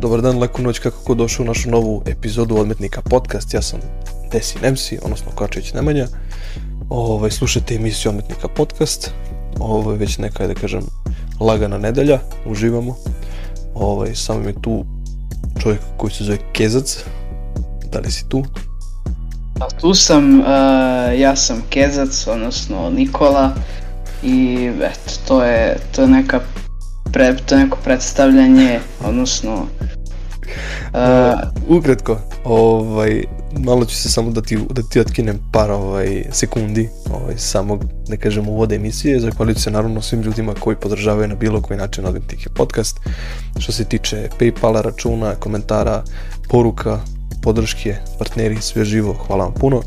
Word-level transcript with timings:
Dobar 0.00 0.22
dan, 0.22 0.38
laku 0.38 0.62
noć, 0.62 0.78
kako 0.78 0.96
ko 1.04 1.14
došao 1.14 1.44
u 1.44 1.46
našu 1.46 1.70
novu 1.70 2.02
epizodu 2.06 2.56
Odmetnika 2.56 3.02
podcast. 3.02 3.54
Ja 3.54 3.62
sam 3.62 3.80
Desin 4.32 4.60
MC, 4.72 4.92
odnosno 5.02 5.32
Kočević 5.34 5.72
Nemanja. 5.72 6.06
Ovaj, 6.88 7.30
slušajte 7.30 7.74
emisiju 7.74 8.10
Odmetnika 8.10 8.48
podcast. 8.48 9.10
Ovo 9.60 9.92
je 9.92 9.98
već 9.98 10.18
neka, 10.18 10.46
da 10.46 10.54
kažem, 10.54 10.82
lagana 11.40 11.78
nedelja, 11.78 12.18
uživamo. 12.46 12.96
Ovaj, 13.74 14.14
samo 14.14 14.40
mi 14.40 14.46
je 14.46 14.62
tu 14.62 14.84
čovjek 15.62 15.80
koji 15.96 16.10
se 16.10 16.24
zove 16.24 16.38
Kezac. 16.52 17.04
Da 17.92 17.98
li 17.98 18.10
si 18.10 18.28
tu? 18.28 18.44
A 19.60 19.68
tu 19.80 19.94
sam, 19.94 20.40
uh, 20.40 20.46
ja 21.18 21.36
sam 21.36 21.62
Kezac, 21.70 22.26
odnosno 22.26 22.90
Nikola 22.90 23.54
i 24.22 24.70
eto, 24.82 25.12
to 25.28 25.44
je, 25.44 25.78
to 25.94 26.02
je 26.02 26.08
neka 26.08 26.40
pre, 27.12 27.36
to 27.46 27.56
neko 27.56 27.78
predstavljanje, 27.84 28.80
odnosno 29.04 29.66
Uh, 30.92 31.76
ukratko, 31.76 32.18
ovaj, 32.44 33.24
malo 33.58 33.84
ću 33.84 33.96
se 33.96 34.08
samo 34.08 34.30
da 34.30 34.42
ti, 34.42 34.58
da 34.70 34.82
ti 34.82 35.00
otkinem 35.00 35.38
par 35.52 35.70
ovaj, 35.70 36.24
sekundi 36.32 36.88
ovaj, 37.10 37.34
samog, 37.38 37.84
ne 38.08 38.16
kažem, 38.16 38.48
uvode 38.48 38.76
emisije, 38.76 39.20
zahvaljujući 39.20 39.60
se 39.60 39.70
naravno 39.70 40.02
svim 40.02 40.22
ljudima 40.22 40.54
koji 40.54 40.76
podržavaju 40.76 41.28
na 41.28 41.34
bilo 41.34 41.60
koji 41.62 41.78
način 41.78 42.06
Odventike 42.06 42.48
podcast. 42.54 43.00
Što 43.58 43.72
se 43.72 43.84
tiče 43.84 44.28
Paypala, 44.40 44.82
računa, 44.82 45.34
komentara, 45.34 46.02
poruka, 46.48 47.00
podrške, 47.42 47.96
partneri, 48.18 48.60
sve 48.60 48.84
živo, 48.84 49.12
hvala 49.26 49.44
vam 49.44 49.54
puno. 49.54 49.76
Uh, 49.76 49.84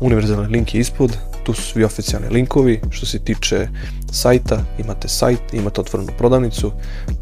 univerzalni 0.00 0.48
link 0.48 0.74
je 0.74 0.80
ispod, 0.80 1.16
tu 1.44 1.54
su 1.54 1.62
svi 1.62 1.84
oficijalni 1.84 2.28
linkovi, 2.28 2.80
što 2.90 3.06
se 3.06 3.18
tiče 3.18 3.68
sajta, 4.12 4.64
imate 4.78 5.08
sajt, 5.08 5.54
imate 5.54 5.80
otvorenu 5.80 6.12
prodavnicu, 6.18 6.72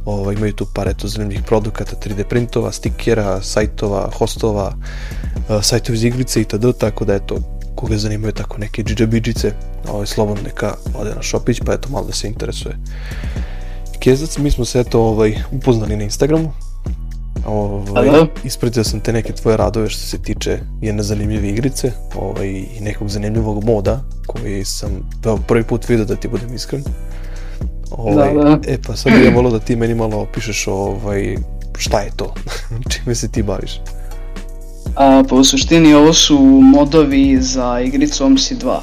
ovaj, 0.04 0.34
imaju 0.34 0.52
tu 0.52 0.66
par 0.74 0.88
eto 0.88 1.08
zanimljivih 1.08 1.44
produkata, 1.46 1.96
3D 1.96 2.24
printova, 2.24 2.72
stikera, 2.72 3.42
sajtova, 3.42 4.10
hostova, 4.14 4.74
uh, 5.48 5.62
sajtovi 5.62 5.98
za 5.98 6.06
igrice 6.06 6.40
itd. 6.40 6.78
Tako 6.78 7.04
da 7.04 7.14
eto, 7.14 7.36
koga 7.74 7.98
zanimaju 7.98 8.32
tako 8.32 8.58
neke 8.58 8.82
džidžabidžice, 8.82 9.52
ovaj, 9.88 10.06
slobodno 10.06 10.42
neka 10.42 10.74
ode 10.94 11.14
na 11.14 11.22
šopić, 11.22 11.60
pa 11.66 11.72
eto 11.72 11.88
malo 11.88 12.06
da 12.06 12.12
se 12.12 12.28
interesuje. 12.28 12.78
Kezac, 14.00 14.38
mi 14.38 14.50
smo 14.50 14.64
se 14.64 14.80
eto 14.80 15.00
ovaj, 15.02 15.36
upoznali 15.52 15.96
na 15.96 16.04
Instagramu, 16.04 16.52
Ovaj, 17.46 18.08
ispratio 18.44 18.84
sam 18.84 19.00
te 19.00 19.12
neke 19.12 19.32
tvoje 19.32 19.56
radove 19.56 19.88
što 19.88 20.00
se 20.00 20.18
tiče 20.18 20.58
jedne 20.80 21.02
zanimljive 21.02 21.48
igrice 21.48 21.92
ovaj, 22.14 22.48
i 22.48 22.80
nekog 22.80 23.08
zanimljivog 23.08 23.64
moda 23.64 24.00
koji 24.26 24.64
sam 24.64 24.90
prvi 25.46 25.64
put 25.64 25.88
vidio 25.88 26.04
da 26.04 26.16
ti 26.16 26.28
budem 26.28 26.54
iskren. 26.54 26.82
Ovaj, 27.90 28.34
da, 28.34 28.42
da. 28.42 28.58
E 28.66 28.78
pa 28.86 28.96
sad 28.96 29.12
bih 29.12 29.24
ja 29.24 29.50
da 29.50 29.60
ti 29.60 29.76
meni 29.76 29.94
malo 29.94 30.16
opišeš 30.20 30.66
ovaj, 30.66 31.36
šta 31.78 32.00
je 32.00 32.10
to, 32.16 32.34
čime 32.90 33.14
se 33.14 33.28
ti 33.28 33.42
baviš. 33.42 33.80
A, 34.96 35.22
pa 35.28 35.34
u 35.34 35.44
suštini 35.44 35.94
ovo 35.94 36.12
su 36.12 36.38
modovi 36.62 37.38
za 37.40 37.80
igricu 37.80 38.24
OMSI 38.24 38.56
2. 38.56 38.78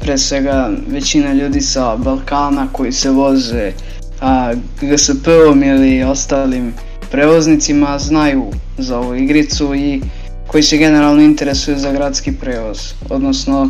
Pre 0.00 0.18
svega 0.18 0.70
većina 0.88 1.32
ljudi 1.32 1.60
sa 1.60 1.96
Balkana 1.96 2.66
koji 2.72 2.92
se 2.92 3.10
voze 3.10 3.72
a, 4.20 4.52
GSP-om 4.80 5.62
ili 5.62 6.02
ostalim 6.02 6.74
prevoznicima 7.14 7.98
znaju 7.98 8.44
za 8.78 8.98
ovu 8.98 9.14
igricu 9.14 9.74
i 9.74 10.00
koji 10.46 10.62
se 10.62 10.76
generalno 10.76 11.22
interesuju 11.22 11.78
za 11.78 11.92
gradski 11.92 12.32
prevoz. 12.32 12.78
Odnosno, 13.10 13.68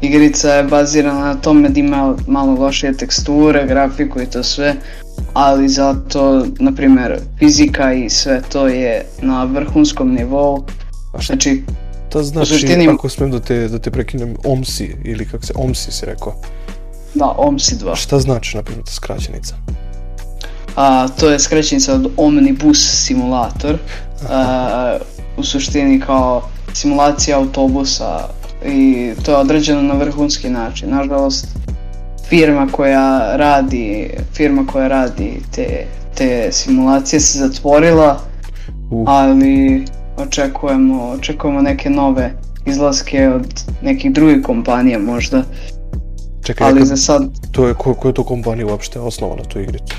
igrica 0.00 0.54
je 0.54 0.64
bazirana 0.64 1.20
na 1.20 1.34
tome 1.34 1.68
da 1.68 1.80
ima 1.80 2.16
malo 2.26 2.54
lošije 2.54 2.92
teksture, 2.96 3.66
grafiku 3.66 4.20
i 4.20 4.26
to 4.26 4.42
sve, 4.42 4.74
ali 5.32 5.68
zato, 5.68 6.46
na 6.58 6.72
primjer, 6.74 7.18
fizika 7.38 7.92
i 7.92 8.10
sve 8.10 8.42
to 8.52 8.68
je 8.68 9.06
na 9.22 9.44
vrhunskom 9.44 10.14
nivou. 10.14 10.64
A 11.12 11.20
šta 11.20 11.32
znači, 11.34 11.62
to 12.08 12.22
znači, 12.22 12.52
suštini... 12.52 12.88
ako 12.88 13.08
smijem 13.08 13.30
da 13.30 13.40
te, 13.40 13.68
da 13.68 13.78
te 13.78 13.90
prekinem, 13.90 14.36
OMSI, 14.44 14.96
ili 15.04 15.26
kako 15.26 15.46
se, 15.46 15.52
OMSI 15.56 15.92
si 15.92 16.06
rekao? 16.06 16.34
Da, 17.14 17.34
OMSI 17.36 17.76
2. 17.76 17.96
Šta 17.96 18.18
znači, 18.18 18.56
na 18.56 18.62
primjer, 18.62 18.84
ta 18.84 18.92
skraćenica? 18.92 19.54
A, 20.76 21.08
to 21.08 21.30
je 21.30 21.38
skraćenica 21.38 21.94
od 21.94 22.10
Omnibus 22.16 23.04
Simulator, 23.04 23.78
a, 24.30 24.98
u 25.36 25.44
suštini 25.44 26.00
kao 26.00 26.42
simulacija 26.72 27.38
autobusa 27.38 28.28
i 28.66 29.10
to 29.24 29.30
je 29.30 29.36
određeno 29.36 29.82
na 29.82 29.94
vrhunski 29.94 30.50
način. 30.50 30.90
Nažalost, 30.90 31.46
firma 32.28 32.68
koja 32.72 33.36
radi, 33.36 34.10
firma 34.34 34.66
koja 34.66 34.88
radi 34.88 35.42
te, 35.54 35.86
te 36.14 36.52
simulacije 36.52 37.20
se 37.20 37.38
zatvorila, 37.38 38.20
uh. 38.90 39.04
ali 39.06 39.84
očekujemo, 40.16 41.08
očekujemo 41.08 41.62
neke 41.62 41.90
nove 41.90 42.32
izlaske 42.66 43.28
od 43.28 43.64
nekih 43.82 44.12
drugih 44.12 44.42
kompanija 44.42 44.98
možda. 44.98 45.42
Čekaj, 46.44 46.68
ali 46.68 46.86
za 46.86 46.96
sad... 46.96 47.22
To 47.52 47.68
je, 47.68 47.74
ko, 47.74 47.94
ko 47.94 48.08
je 48.08 48.14
to 48.14 48.24
kompanija 48.24 48.66
uopšte 48.66 49.00
osnovana 49.00 49.42
tu 49.42 49.60
igricu? 49.60 49.94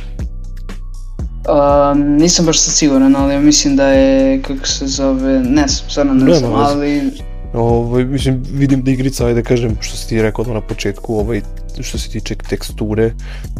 Uh, 1.41 1.97
nisam 1.97 2.45
baš 2.45 2.59
sad 2.59 2.73
siguran, 2.73 3.15
ali 3.15 3.41
mislim 3.41 3.75
da 3.75 3.87
je, 3.87 4.41
kako 4.41 4.67
se 4.67 4.87
zove, 4.87 5.39
ne 5.39 5.67
znam, 5.67 5.89
stvarno 5.89 6.13
ne 6.13 6.33
znam, 6.33 6.53
ali... 6.53 7.11
Ovaj, 7.53 8.05
mislim, 8.05 8.43
vidim 8.51 8.83
da 8.83 8.91
igrica, 8.91 9.25
ajde 9.25 9.43
kažem, 9.43 9.77
što 9.79 9.97
si 9.97 10.09
ti 10.09 10.21
rekao 10.21 10.45
na 10.45 10.61
početku, 10.61 11.15
ovaj, 11.15 11.41
što 11.79 11.97
se 11.97 12.09
tiče 12.09 12.35
teksture, 12.35 13.13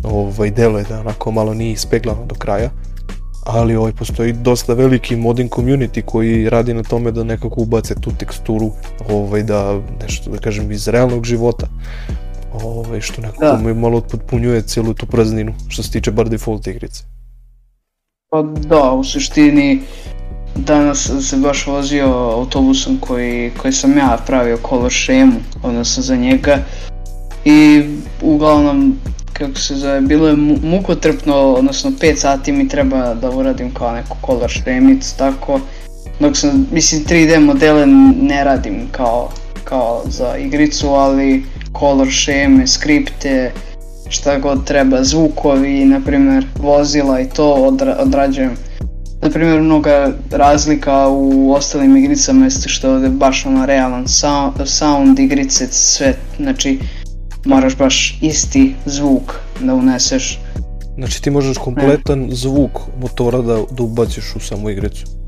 ovaj, 0.04 0.52
delo 0.52 0.78
je 0.78 0.86
da 0.90 1.00
onako 1.00 1.32
malo 1.32 1.54
nije 1.54 1.72
ispeglano 1.72 2.26
do 2.26 2.36
kraja, 2.36 2.70
ali 3.46 3.76
ovaj, 3.76 3.92
postoji 3.92 4.34
dosta 4.34 4.74
veliki 4.74 5.16
modding 5.16 5.50
community 5.50 6.02
koji 6.02 6.50
radi 6.50 6.74
na 6.74 6.84
tome 6.84 7.12
da 7.12 7.24
nekako 7.24 7.62
ubace 7.62 7.96
tu 8.02 8.12
teksturu, 8.18 8.72
ovaj, 9.10 9.44
da, 9.44 9.80
nešto, 10.04 10.32
da 10.32 10.38
kažem, 10.38 10.72
iz 10.72 10.88
realnog 10.88 11.26
života, 11.26 11.68
ovaj, 12.64 13.02
što 13.02 13.22
nekako 13.22 13.46
da. 13.46 13.74
malo 13.74 14.02
potpunjuje 14.02 14.62
celu 14.62 14.94
tu 14.94 15.06
prazninu, 15.06 15.54
što 15.68 15.84
se 15.84 15.92
tiče 15.92 16.12
bar 16.12 16.30
default 16.30 16.68
igrice. 16.68 17.04
Pa 18.34 18.42
da, 18.42 18.92
u 18.92 19.04
suštini 19.04 19.82
danas 20.56 21.12
se 21.22 21.38
baš 21.38 21.68
vozio 21.68 22.06
autobusom 22.06 22.98
koji, 23.00 23.52
koji 23.58 23.74
sam 23.74 23.98
ja 23.98 24.18
pravio 24.28 24.58
color 24.70 24.92
šemu, 24.92 25.34
odnosno 25.64 26.04
za 26.04 26.16
njega. 26.16 26.58
I 27.46 27.84
uglavnom 28.22 29.00
kako 29.34 29.56
se 29.56 29.76
zove, 29.76 30.02
bilo 30.02 30.28
je 30.28 30.36
mukotrpno, 30.64 31.36
odnosno 31.36 31.92
5 31.92 32.16
sati 32.16 32.52
mi 32.52 32.68
treba 32.68 33.14
da 33.14 33.30
uradim 33.30 33.74
kao 33.74 33.92
neku 33.92 34.18
color 34.26 34.50
šemicu, 34.50 35.18
tako 35.18 35.60
dok 36.20 36.38
sam, 36.38 36.68
mislim 36.72 37.06
3D 37.06 37.40
modele 37.40 37.86
ne 38.22 38.44
radim 38.44 38.88
kao, 38.92 39.30
kao 39.64 40.04
za 40.06 40.38
igricu, 40.38 40.88
ali 40.88 41.44
color 41.80 42.08
šeme, 42.10 42.68
skripte, 42.68 43.52
šta 44.12 44.40
god 44.40 44.64
treba, 44.66 45.04
zvukovi, 45.04 45.86
na 45.86 46.02
primjer 46.06 46.46
vozila 46.60 47.20
i 47.20 47.30
to 47.30 47.54
odra 47.54 47.98
odrađujem. 48.00 48.56
Na 49.22 49.30
primjer, 49.30 49.62
mnoga 49.62 50.12
razlika 50.32 51.08
u 51.08 51.54
ostalim 51.54 51.98
igricama 51.98 52.46
jeste 52.46 52.70
što 52.70 52.98
je 52.98 53.10
baš 53.10 53.46
ono 53.46 53.66
realan 53.66 54.08
sound, 54.08 54.54
sound 54.66 55.20
igrice, 55.20 55.68
sve, 55.72 56.16
znači 56.40 56.80
moraš 57.46 57.78
baš 57.78 58.20
isti 58.22 58.76
zvuk 58.86 59.36
da 59.60 59.74
uneseš. 59.74 60.40
Znači 60.98 61.22
ti 61.22 61.30
možeš 61.30 61.58
kompletan 61.58 62.30
zvuk 62.32 62.80
motora 63.02 63.42
da, 63.42 63.58
da 63.72 63.84
ubaciš 63.84 64.36
u 64.36 64.40
samu 64.40 64.70
igricu? 64.70 65.21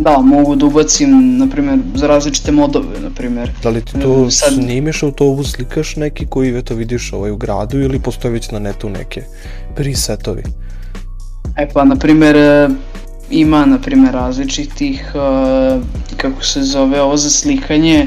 Da, 0.00 0.18
mogu 0.18 0.56
da 0.56 0.66
ubacim, 0.66 1.38
na 1.38 1.46
primjer, 1.46 1.78
za 1.94 2.06
različite 2.06 2.52
modove, 2.52 3.00
na 3.02 3.10
primjer. 3.10 3.50
Da 3.62 3.70
li 3.70 3.84
ti 3.84 3.92
to 4.02 4.30
Sad... 4.30 4.54
snimiš 4.54 5.02
autobus, 5.02 5.52
slikaš 5.52 5.96
neki 5.96 6.26
koji 6.26 6.58
eto 6.58 6.74
vidiš 6.74 7.12
ovaj 7.12 7.30
u 7.30 7.36
gradu 7.36 7.80
ili 7.80 7.98
postoje 7.98 8.32
već 8.32 8.50
na 8.50 8.58
netu 8.58 8.90
neke 8.90 9.22
presetovi? 9.76 10.42
E 11.56 11.68
pa, 11.72 11.84
na 11.84 11.96
primjer, 11.96 12.36
e, 12.36 12.68
ima, 13.30 13.66
na 13.66 13.78
primjer, 13.78 14.14
različitih, 14.14 15.12
uh, 15.14 15.82
kako 16.16 16.44
se 16.44 16.62
zove, 16.62 17.00
ovo 17.00 17.16
za 17.16 17.30
slikanje, 17.30 18.06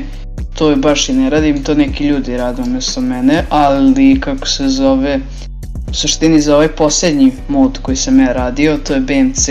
to 0.56 0.69
je 0.69 0.75
baš 0.75 1.10
i 1.10 1.13
ne 1.13 1.30
radim, 1.30 1.63
to 1.63 1.75
neki 1.75 2.07
ljudi 2.07 2.38
rade 2.38 2.62
umjesto 2.62 3.01
mene, 3.01 3.46
ali 3.50 4.19
kako 4.19 4.48
se 4.48 4.68
zove, 4.68 5.19
u 5.89 5.94
suštini 5.94 6.42
za 6.42 6.56
ovaj 6.56 6.68
posljednji 6.68 7.31
mod 7.48 7.80
koji 7.81 7.98
sam 7.98 8.19
ja 8.19 8.34
radio, 8.34 8.78
to 8.78 8.94
je 8.94 9.00
BMC, 9.00 9.50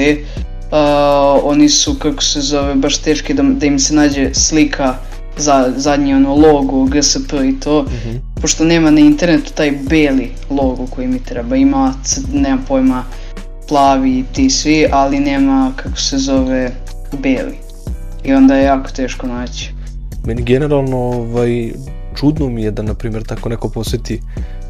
uh, 0.72 1.40
oni 1.44 1.69
su, 1.69 1.94
kako 1.94 2.22
se 2.22 2.40
zove, 2.40 2.74
baš 2.74 2.98
teški 2.98 3.34
da, 3.34 3.42
da 3.42 3.66
im 3.66 3.78
se 3.78 3.94
nađe 3.94 4.34
slika 4.34 4.94
za 5.36 5.72
zadnji 5.76 6.14
ono 6.14 6.34
logo, 6.34 6.84
GSP 6.84 7.32
i 7.32 7.60
to, 7.60 7.82
mm 7.82 7.86
-hmm. 7.86 8.40
pošto 8.40 8.64
nema 8.64 8.90
na 8.90 9.00
internetu 9.00 9.52
taj 9.52 9.70
beli 9.70 10.30
logo 10.50 10.86
koji 10.86 11.06
mi 11.06 11.19
treba, 11.19 11.56
ima, 11.56 11.94
nema 12.32 12.58
pojma, 12.69 13.04
plavi 13.69 14.19
i 14.19 14.24
ti 14.32 14.50
svi, 14.50 14.86
ali 14.92 15.20
nema, 15.20 15.72
kako 15.76 15.96
se 15.96 16.19
zove, 16.19 16.70
beli. 17.22 17.56
I 18.24 18.32
onda 18.32 18.56
je 18.56 18.64
jako 18.64 18.90
teško 18.90 19.26
naći. 19.26 19.72
Meni 20.24 20.42
generalno, 20.42 20.96
ovaj, 20.96 21.72
čudno 22.14 22.48
mi 22.48 22.62
je 22.62 22.70
da, 22.70 22.82
na 22.82 22.94
primjer, 22.94 23.24
tako 23.24 23.48
neko 23.48 23.69
posjeti 23.69 24.20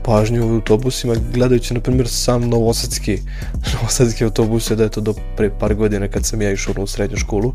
pažnju 0.04 0.46
u 0.46 0.54
autobusima, 0.54 1.14
gledajući, 1.34 1.75
na 1.75 1.81
primjer, 1.81 2.08
sam 2.08 2.49
novosadski, 2.49 3.19
novosadski 3.75 4.25
autobuse, 4.25 4.76
da 4.76 4.82
je 4.82 4.88
to 4.88 5.00
do 5.00 5.14
pre 5.37 5.50
par 5.58 5.75
godina 5.75 6.08
kad 6.08 6.26
sam 6.26 6.43
ja 6.43 6.52
išao 6.52 6.75
u 6.78 6.87
srednju 6.87 7.16
školu, 7.16 7.54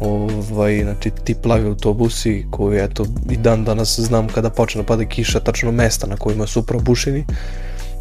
ovaj, 0.00 0.82
znači 0.82 1.10
ti 1.24 1.34
plavi 1.34 1.66
autobusi 1.66 2.46
koji 2.50 2.84
eto 2.84 3.06
i 3.30 3.36
dan 3.36 3.64
danas 3.64 4.00
znam 4.00 4.28
kada 4.28 4.50
počne 4.50 4.82
da 4.82 4.86
pada 4.86 5.04
kiša 5.04 5.40
tačno 5.40 5.72
mesta 5.72 6.06
na 6.06 6.16
kojima 6.16 6.46
su 6.46 6.66
probušeni. 6.66 7.24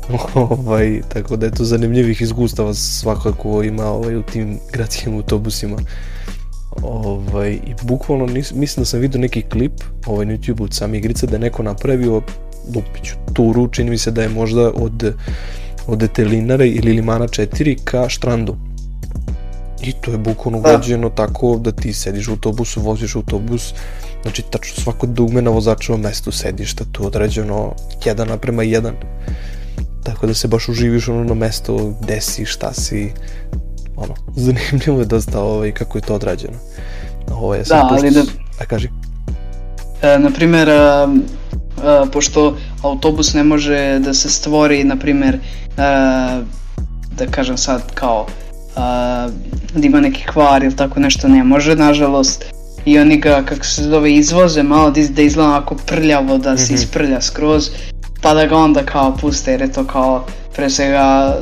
Ovaj, 0.36 1.02
tako 1.10 1.36
da 1.36 1.46
je 1.46 1.52
to 1.52 1.64
zanimljivih 1.66 2.22
iskustava 2.22 2.74
svakako 2.74 3.64
ima 3.64 3.86
ovaj, 3.86 4.16
u 4.16 4.24
tim 4.24 4.60
gradskim 4.72 5.16
autobusima. 5.16 5.78
Ovaj, 6.82 7.52
i 7.52 7.74
bukvalno 7.82 8.26
nis, 8.26 8.54
mislim 8.54 8.82
da 8.82 8.86
sam 8.86 9.00
vidio 9.00 9.22
neki 9.22 9.42
klip 9.42 9.72
ovaj, 10.06 10.26
na 10.26 10.34
YouTube 10.34 10.64
od 10.64 10.74
same 10.74 10.98
igrice 10.98 11.28
da 11.28 11.36
je 11.36 11.40
neko 11.40 11.64
napravio 11.64 12.22
Lupiću 12.76 13.16
turu, 13.34 13.68
čini 13.68 13.90
mi 13.90 13.98
se 13.98 14.12
da 14.12 14.22
je 14.22 14.30
možda 14.30 14.72
od 14.76 15.14
od 15.88 16.12
Telinare 16.14 16.68
ili 16.68 16.94
Limana 16.94 17.28
4 17.28 17.78
ka 17.84 18.10
Štrandu 18.10 18.56
I 19.82 19.92
to 19.92 20.12
je 20.12 20.18
bukvalno 20.18 20.62
da. 20.62 20.70
urađeno 20.70 21.10
tako 21.10 21.58
da 21.58 21.72
ti 21.72 21.94
sediš 21.94 22.28
u 22.28 22.32
autobusu, 22.32 22.82
voziš 22.82 23.16
autobus, 23.16 23.74
znači 24.22 24.42
tačno 24.42 24.84
svako 24.84 25.08
dugme 25.08 25.42
na 25.42 25.52
vozačevom 25.52 26.02
mestu 26.02 26.32
sedišta, 26.32 26.84
to 26.92 27.04
je 27.04 27.08
određeno 27.08 27.74
jedan 28.06 28.28
naprema 28.28 28.64
jedan. 28.64 28.96
Tako 30.04 30.28
da 30.28 30.34
se 30.34 30.48
baš 30.48 30.70
uživiš 30.70 31.08
ono 31.08 31.24
na 31.24 31.34
mesto 31.34 31.94
gde 32.02 32.22
si, 32.22 32.46
šta 32.46 32.74
si, 32.74 33.12
ono, 33.96 34.14
zanimljivo 34.46 35.00
je 35.00 35.06
dosta 35.06 35.42
ovaj, 35.42 35.72
kako 35.72 35.98
je 35.98 36.02
to 36.02 36.16
odrađeno. 36.16 36.58
Ovo 37.32 37.56
je 37.56 37.66
sad, 37.66 37.78
da, 37.78 37.96
ali 37.96 38.12
da... 38.12 38.24
A 38.60 38.66
kaži. 38.66 38.90
E, 40.02 40.20
naprimer, 40.20 40.70
a, 40.70 41.16
pošto 42.12 42.58
autobus 42.82 43.34
ne 43.34 43.44
može 43.44 44.00
da 44.00 44.14
se 44.14 44.30
stvori, 44.30 44.84
naprimer, 44.84 45.40
a, 45.78 46.42
da 47.18 47.26
kažem 47.26 47.58
sad 47.58 47.94
kao 47.94 48.28
a, 48.76 49.28
da 49.76 49.88
ima 49.88 50.00
neki 50.00 50.24
kvar 50.26 50.64
ili 50.64 50.76
tako 50.76 51.00
nešto 51.00 51.28
ne 51.28 51.44
može, 51.44 51.76
nažalost. 51.76 52.46
I 52.86 53.00
oni 53.00 53.18
ga, 53.18 53.44
kako 53.46 53.66
se 53.66 53.84
zove, 53.84 54.14
izvoze 54.14 54.64
malo 54.64 54.92
da, 54.92 55.02
da 55.10 55.22
izgleda 55.22 55.50
onako 55.50 55.76
prljavo, 55.86 56.38
da 56.38 56.58
se 56.58 56.64
mm 56.64 56.76
-hmm. 56.76 56.80
isprlja 56.80 57.22
skroz, 57.22 57.70
pa 58.22 58.34
da 58.34 58.46
ga 58.46 58.58
onda 58.58 58.84
kao 58.86 59.18
puste, 59.18 59.52
jer 59.52 59.62
je 59.62 59.72
to 59.72 59.88
kao 59.88 60.26
pre 60.56 60.70
svega 60.70 61.38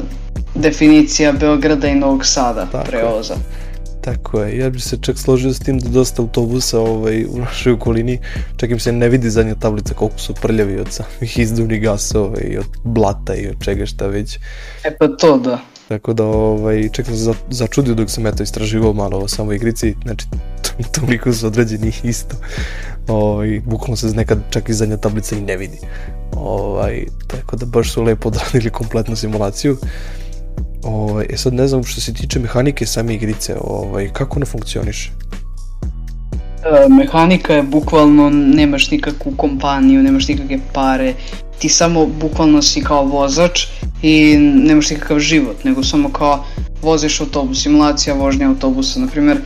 definicija 0.55 1.31
Beograda 1.31 1.87
i 1.87 1.95
Novog 1.95 2.25
Sada 2.25 2.65
tako 2.71 2.85
prevoza. 2.85 3.35
Tako 4.01 4.41
je, 4.41 4.57
ja 4.57 4.69
bih 4.69 4.83
se 4.83 4.97
čak 5.01 5.17
složio 5.17 5.53
s 5.53 5.59
tim 5.59 5.79
da 5.79 5.89
dosta 5.89 6.21
autobusa 6.21 6.79
ovaj, 6.79 7.25
u 7.25 7.37
našoj 7.37 7.73
okolini, 7.73 8.19
čak 8.57 8.69
im 8.69 8.79
se 8.79 8.91
ne 8.91 9.09
vidi 9.09 9.29
zadnja 9.29 9.55
tablica 9.55 9.93
koliko 9.93 10.19
su 10.19 10.33
prljavi 10.33 10.79
od 10.79 10.87
samih 10.91 11.39
izduvnih 11.39 11.81
gasova 11.81 12.39
i 12.41 12.57
od 12.57 12.65
blata 12.83 13.35
i 13.35 13.47
od 13.47 13.55
čega 13.63 13.85
šta 13.85 14.07
već. 14.07 14.39
E 14.83 14.97
pa 14.99 15.07
to 15.07 15.37
da. 15.37 15.59
Tako 15.87 16.13
da, 16.13 16.25
ovaj, 16.25 16.89
čak 16.91 17.05
sam 17.05 17.15
za, 17.15 17.33
začudio 17.49 17.93
dok 17.93 18.09
sam 18.09 18.27
eto 18.27 18.43
istraživao 18.43 18.93
malo 18.93 19.17
o 19.17 19.27
samoj 19.27 19.55
igrici, 19.55 19.95
znači 20.03 20.25
toliko 20.99 21.33
su 21.33 21.47
određeni 21.47 21.91
isto. 22.03 22.35
Ovaj, 23.07 23.61
bukvalno 23.65 23.95
se 23.95 24.07
nekad 24.07 24.39
čak 24.49 24.69
i 24.69 24.73
zadnja 24.73 24.97
tablica 24.97 25.35
i 25.35 25.41
ne 25.41 25.57
vidi. 25.57 25.77
Ovaj, 26.35 27.05
tako 27.27 27.55
da 27.55 27.65
baš 27.65 27.93
su 27.93 28.03
lepo 28.03 28.27
odradili 28.27 28.69
kompletnu 28.69 29.15
simulaciju. 29.15 29.77
Ovaj, 30.83 31.25
e 31.29 31.37
sad 31.37 31.53
ne 31.53 31.67
znam 31.67 31.83
što 31.83 32.01
se 32.01 32.13
tiče 32.13 32.39
mehanike 32.39 32.85
same 32.85 33.13
igrice, 33.13 33.55
ovaj, 33.61 34.09
kako 34.13 34.39
ona 34.39 34.45
funkcioniše? 34.45 35.11
E, 36.63 36.89
mehanika 36.89 37.53
je 37.53 37.63
bukvalno, 37.63 38.29
nemaš 38.29 38.91
nikakvu 38.91 39.33
kompaniju, 39.37 40.03
nemaš 40.03 40.27
nikakve 40.27 40.59
pare, 40.73 41.13
ti 41.59 41.69
samo 41.69 42.05
bukvalno 42.21 42.61
si 42.61 42.83
kao 42.83 43.05
vozač 43.05 43.65
i 44.01 44.37
nemaš 44.37 44.89
nikakav 44.89 45.19
život, 45.19 45.63
nego 45.63 45.83
samo 45.83 46.09
kao 46.09 46.45
voziš 46.81 47.21
autobus, 47.21 47.63
simulacija 47.63 48.15
vožnje 48.15 48.45
autobusa, 48.45 48.99
na 48.99 49.07
primjer 49.07 49.37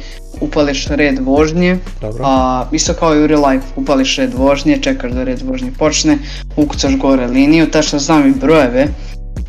upališ 0.42 0.88
red 0.88 1.20
vožnje, 1.20 1.78
Dobro. 2.02 2.24
a 2.28 2.66
isto 2.72 2.94
kao 2.94 3.16
i 3.16 3.24
u 3.24 3.28
real 3.28 3.50
life, 3.50 3.66
upališ 3.76 4.18
red 4.18 4.34
vožnje, 4.34 4.80
čekaš 4.82 5.12
da 5.12 5.24
red 5.24 5.42
vožnje 5.42 5.72
počne, 5.80 6.18
ukucaš 6.58 6.98
gore 6.98 7.28
liniju, 7.28 7.72
tačno 7.72 8.00
znam 8.00 8.28
i 8.30 8.34
brojeve, 8.34 8.88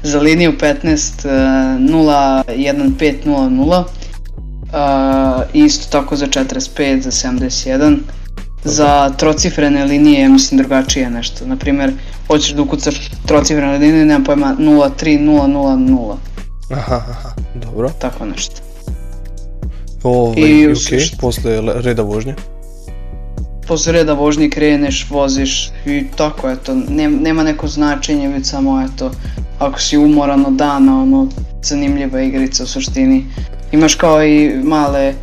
za 0.03 0.21
liniju 0.21 0.53
15 0.61 1.29
01500 1.79 3.85
uh, 4.67 5.43
isto 5.53 5.91
tako 5.91 6.17
za 6.17 6.27
45, 6.27 7.01
za 7.01 7.11
71 7.11 7.99
za 8.65 9.11
trocifrene 9.11 9.85
linije 9.85 10.29
mislim 10.29 10.59
drugačije 10.59 11.11
nešto. 11.11 11.47
Na 11.47 11.57
primjer, 11.57 11.93
hoćeš 12.27 12.51
da 12.51 12.63
ukucaš 12.63 12.95
trocifrene 13.27 13.79
linije, 13.79 14.05
nema 14.05 14.25
pojma 14.25 14.57
03000. 14.59 16.17
Aha, 16.71 17.03
aha, 17.11 17.31
dobro. 17.55 17.91
Tako 17.99 18.25
nešto. 18.25 18.55
Ovaj, 20.03 20.41
I, 20.41 20.73
ok, 20.73 21.21
posle 21.21 21.61
reda 21.75 22.03
vožnje? 22.03 22.35
Posle 23.69 23.93
reda 23.93 24.13
vožnje 24.13 24.51
kreneš, 24.51 25.07
voziš 25.11 25.71
i 25.87 26.05
tako, 26.17 26.51
eto, 26.51 26.75
nema, 26.75 27.21
nema 27.21 27.43
neko 27.43 27.69
značenje, 27.69 28.29
već 28.29 28.47
samo, 28.47 28.83
eto, 28.83 29.11
ako 29.59 29.81
si 29.81 29.99
umoran 29.99 30.47
od 30.47 30.53
dana, 30.53 31.03
ono, 31.03 31.29
zanimljiva 31.63 32.23
igrica 32.23 32.63
u 32.63 32.67
suštini. 32.67 33.27
Imaš 33.73 33.95
kao 33.95 34.25
i 34.25 34.61
male 34.65 35.15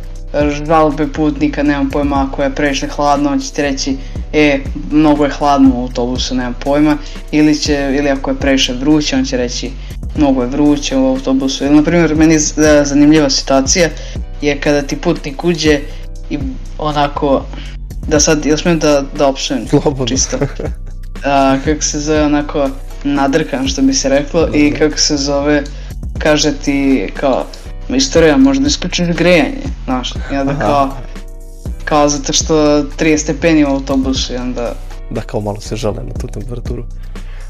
žalbe 0.66 1.06
putnika, 1.12 1.62
nemam 1.62 1.90
pojma, 1.90 2.26
ako 2.28 2.42
je 2.42 2.54
previše 2.54 2.88
hladno, 2.88 3.30
on 3.30 3.40
će 3.40 3.52
ti 3.52 3.62
reći, 3.62 3.96
e, 4.32 4.60
mnogo 4.90 5.24
je 5.24 5.30
hladno 5.30 5.70
u 5.74 5.82
autobusu, 5.82 6.34
nemam 6.34 6.54
pojma, 6.64 6.96
ili, 7.32 7.58
će, 7.58 7.94
ili 7.98 8.10
ako 8.10 8.30
je 8.30 8.36
previše 8.36 8.72
vruće, 8.72 9.16
on 9.16 9.24
će 9.24 9.36
reći, 9.36 9.70
mnogo 10.16 10.42
je 10.42 10.48
vruće 10.48 10.96
u 10.96 11.06
autobusu. 11.06 11.64
Ili, 11.64 11.76
na 11.76 11.82
primjer, 11.82 12.14
meni 12.14 12.38
zanimljiva 12.84 13.30
situacija 13.30 13.88
je 14.42 14.60
kada 14.60 14.82
ti 14.82 14.96
putnik 14.96 15.44
uđe 15.44 15.80
i 16.30 16.38
onako, 16.78 17.44
da 18.08 18.20
sad, 18.20 18.46
jel 18.46 18.56
smijem 18.56 18.78
da, 18.78 19.04
da 19.18 19.28
opšujem? 19.28 19.68
Slobodno. 19.68 20.06
Čisto. 20.06 20.38
A, 21.24 21.56
kako 21.64 21.82
se 21.82 22.00
zove 22.00 22.22
onako, 22.22 22.68
nadrkan 23.04 23.68
što 23.68 23.82
bi 23.82 23.94
se 23.94 24.08
reklo 24.08 24.40
Dobre. 24.40 24.60
i 24.60 24.72
kako 24.72 24.98
se 24.98 25.16
zove, 25.16 25.62
kaže 26.18 26.52
ti 26.64 27.08
kao, 27.20 27.44
istorija, 27.88 28.36
možda 28.36 28.66
isključiš 28.66 29.08
grejanje, 29.08 29.62
znaš, 29.84 30.14
i 30.32 30.36
onda 30.36 30.58
kao, 30.58 30.96
kao 31.84 32.08
zato 32.08 32.32
što 32.32 32.54
30 32.82 33.16
stepeni 33.16 33.64
u 33.64 33.68
autobusu 33.68 34.32
i 34.32 34.36
onda... 34.36 34.74
Da, 35.10 35.20
kao 35.20 35.40
malo 35.40 35.60
se 35.60 35.76
žale 35.76 36.02
na 36.04 36.12
tu 36.12 36.26
temperaturu. 36.26 36.84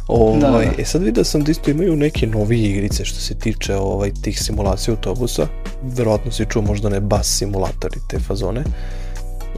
Ovaj, 0.08 0.40
da, 0.40 0.50
da. 0.50 0.82
E 0.82 0.84
sad 0.84 1.02
vidio 1.02 1.25
sam 1.25 1.44
da 1.44 1.50
isto 1.50 1.70
imaju 1.70 1.96
neke 1.96 2.26
novije 2.26 2.70
igrice 2.70 3.04
što 3.04 3.20
se 3.20 3.34
tiče 3.34 3.75
ovaj, 3.75 4.11
tih 4.23 4.42
simulacija 4.42 4.94
autobusa. 4.94 5.46
Verovatno 5.82 6.32
si 6.32 6.46
čuo 6.49 6.62
možda 6.62 6.88
ne 6.88 7.00
bus 7.00 7.26
simulator 7.38 7.90
i 7.96 8.08
te 8.08 8.18
fazone. 8.18 8.64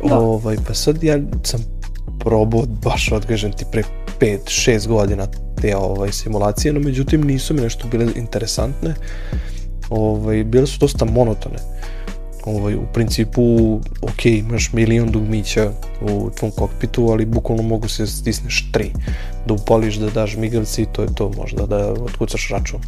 Da. 0.08 0.18
Ovaj, 0.18 0.56
pa 0.66 0.74
sad 0.74 1.02
ja 1.02 1.18
sam 1.42 1.60
probao 2.18 2.62
baš 2.82 3.12
odgažem 3.12 3.52
ti 3.52 3.64
pre 3.72 3.82
5-6 4.20 4.86
godina 4.86 5.26
te 5.60 5.76
ovaj, 5.76 6.12
simulacije, 6.12 6.72
no 6.72 6.80
međutim 6.80 7.24
nisu 7.24 7.54
mi 7.54 7.60
nešto 7.60 7.88
bile 7.88 8.06
interesantne 8.16 8.94
ovaj, 9.90 10.44
bile 10.44 10.66
su 10.66 10.78
dosta 10.78 11.04
monotone. 11.04 11.56
Ovaj, 12.44 12.74
u 12.74 12.82
principu, 12.92 13.74
ok, 14.02 14.26
imaš 14.26 14.72
milion 14.72 15.10
dugmića 15.10 15.70
u 16.00 16.30
tvom 16.30 16.50
kokpitu, 16.50 17.08
ali 17.08 17.24
bukvalno 17.24 17.62
mogu 17.62 17.88
se 17.88 18.06
stisneš 18.06 18.72
tri. 18.72 18.92
Da 19.46 19.54
upališ, 19.54 19.94
da 19.94 20.10
daš 20.10 20.36
migavci 20.36 20.82
i 20.82 20.86
to 20.92 21.02
je 21.02 21.14
to, 21.14 21.30
možda 21.36 21.66
da 21.66 21.92
otkucaš 21.92 22.48
račun. 22.50 22.80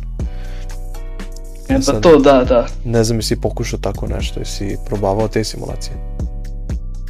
E 1.69 1.79
pa 1.87 2.01
to 2.01 2.19
da, 2.19 2.45
da. 2.45 2.67
Ne 2.85 3.05
znam 3.05 3.19
jesi 3.19 3.41
pokušao 3.41 3.79
tako 3.79 4.07
nešto, 4.07 4.41
jesi 4.41 4.77
probavao 4.87 5.29
te 5.29 5.45
simulacije? 5.45 5.97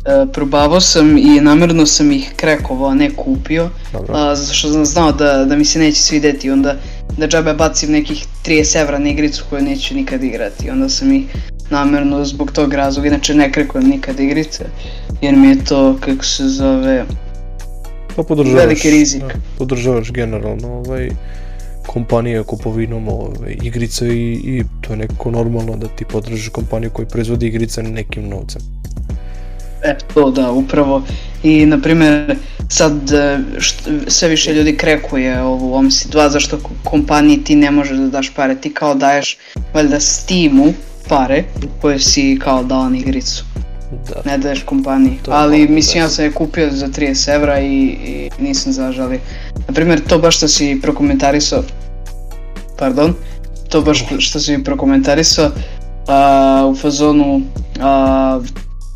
E, 0.05 0.33
probavao 0.33 0.81
sam 0.81 1.19
i 1.19 1.41
namerno 1.41 1.87
sam 1.87 2.13
ih 2.13 2.33
krekovao, 2.37 2.95
ne 2.95 3.11
kupio, 3.17 3.71
a, 4.09 4.35
zato 4.35 4.55
što 4.55 4.73
sam 4.73 4.87
znao 4.87 5.13
da, 5.13 5.45
da 5.45 5.57
mi 5.57 5.65
se 5.65 5.79
neće 5.79 6.01
svideti, 6.03 6.51
onda 6.51 6.75
da 7.17 7.29
džabe 7.29 7.55
bacim 7.55 7.93
nekih 7.93 8.27
30 8.45 8.81
evra 8.81 8.99
na 8.99 9.09
igricu 9.09 9.45
koju 9.51 9.63
neću 9.63 9.95
nikad 9.95 10.25
igrati. 10.25 10.71
Onda 10.71 10.89
sam 10.89 11.13
ih 11.13 11.25
namerno 11.71 12.25
zbog 12.25 12.53
tog 12.53 12.75
razloga, 12.75 13.09
inače 13.09 13.35
ne 13.35 13.53
krekujem 13.53 13.89
nikad 13.89 14.21
igrice, 14.21 14.65
jer 15.21 15.37
mi 15.37 15.49
je 15.49 15.65
to, 15.65 15.99
kako 16.01 16.25
se 16.25 16.49
zove, 16.49 17.05
pa 18.17 18.23
podržavaš, 18.23 18.63
veliki 18.63 18.91
rizik. 18.91 19.23
Da, 19.23 19.35
podržavaš 19.59 20.13
generalno 20.13 20.69
ovaj, 20.69 21.11
kompanije 21.87 22.43
kupovinom 22.43 23.09
ovaj, 23.09 23.57
igrice 23.63 24.09
i, 24.09 24.33
i 24.33 24.65
to 24.81 24.93
je 24.93 24.97
neko 24.97 25.31
normalno 25.31 25.77
da 25.77 25.89
ti 25.89 26.05
podržaš 26.05 26.49
kompaniju 26.49 26.91
koja 26.91 27.07
proizvodi 27.07 27.47
igrice 27.47 27.83
nekim 27.83 28.29
novcem. 28.29 28.78
E, 29.83 29.99
to 30.15 30.31
da, 30.31 30.51
upravo. 30.51 31.03
I, 31.43 31.67
na 31.67 31.81
primjer, 31.81 32.37
sad 32.69 33.13
e, 33.13 33.39
št, 33.59 33.89
sve 34.07 34.29
više 34.29 34.55
ljudi 34.55 34.77
krekuje 34.77 35.43
ovu 35.43 35.75
OMSI 35.75 36.09
2 36.09 36.29
zašto 36.29 36.59
kompaniji 36.85 37.45
ti 37.45 37.57
ne 37.57 37.71
možeš 37.71 37.99
da 37.99 38.07
daš 38.07 38.35
pare. 38.35 38.55
Ti 38.55 38.75
kao 38.75 38.95
daješ, 38.95 39.39
valjda, 39.75 40.01
Steamu 40.01 40.73
pare 41.09 41.45
koje 41.81 41.99
si 41.99 42.39
kao 42.41 42.65
dao 42.65 42.89
na 42.89 42.97
igricu. 42.97 43.45
da. 44.09 44.31
ne 44.31 44.39
daješ 44.39 44.63
kompaniji. 44.63 45.19
Ali 45.29 45.69
mislim 45.69 46.03
ja 46.03 46.09
sam 46.09 46.25
je 46.25 46.33
kupio 46.33 46.71
za 46.71 46.89
30 46.89 47.35
evra 47.35 47.61
i, 47.61 47.75
i 47.85 48.31
nisam 48.39 48.73
zažali. 48.73 49.21
Naprimjer 49.69 50.01
to 50.09 50.19
baš 50.19 50.37
što 50.37 50.49
si 50.49 50.81
prokomentarisao, 50.83 51.63
pardon, 52.79 53.15
to 53.69 53.81
baš 53.83 54.05
što 54.19 54.41
si 54.41 54.65
prokomentarisao 54.65 55.51
u 56.71 56.77
fazonu 56.77 57.43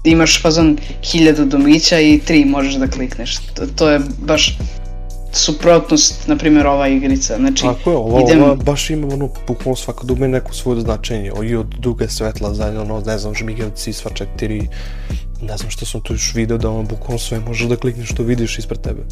imaš 0.05 0.43
fazon 0.43 0.79
hiljadu 1.03 1.45
domića 1.45 2.01
i 2.01 2.21
tri 2.25 2.45
možeš 2.45 2.75
da 2.75 2.87
klikneš. 2.87 3.37
To, 3.55 3.67
to 3.77 3.89
je 3.89 4.01
baš 4.19 4.59
suprotnost, 5.33 6.29
na 6.29 6.37
primjer, 6.37 6.67
ova 6.67 6.89
igrica. 6.89 7.37
Znači, 7.37 7.63
Tako 7.63 7.91
je, 7.91 7.97
ova, 7.97 8.21
idem... 8.21 8.43
ova 8.43 8.55
baš 8.55 8.91
ima 8.91 9.07
ono, 9.07 9.29
bukvalno 9.47 9.77
svaka 9.77 10.05
dume 10.05 10.29
neko 10.29 10.55
svoje 10.55 10.81
značenje. 10.81 11.33
I 11.45 11.55
od 11.57 11.67
duge 11.79 12.09
svetla, 12.09 12.55
za 12.55 12.67
ono, 12.81 13.03
ne 13.07 13.19
znam, 13.19 13.35
žmigavci, 13.35 13.93
sva 13.93 14.11
četiri, 14.15 14.69
ne 15.43 15.57
znam 15.57 15.71
što 15.71 15.87
sam 15.87 16.01
tu 16.01 16.15
još 16.15 16.35
video, 16.35 16.59
da 16.59 16.71
ono, 16.71 16.83
bukvalno 16.83 17.19
sve 17.19 17.41
možeš 17.41 17.69
da 17.69 17.77
klikneš 17.77 18.11
što 18.11 18.23
vidiš 18.23 18.59
ispred 18.59 18.81
tebe. 18.81 19.03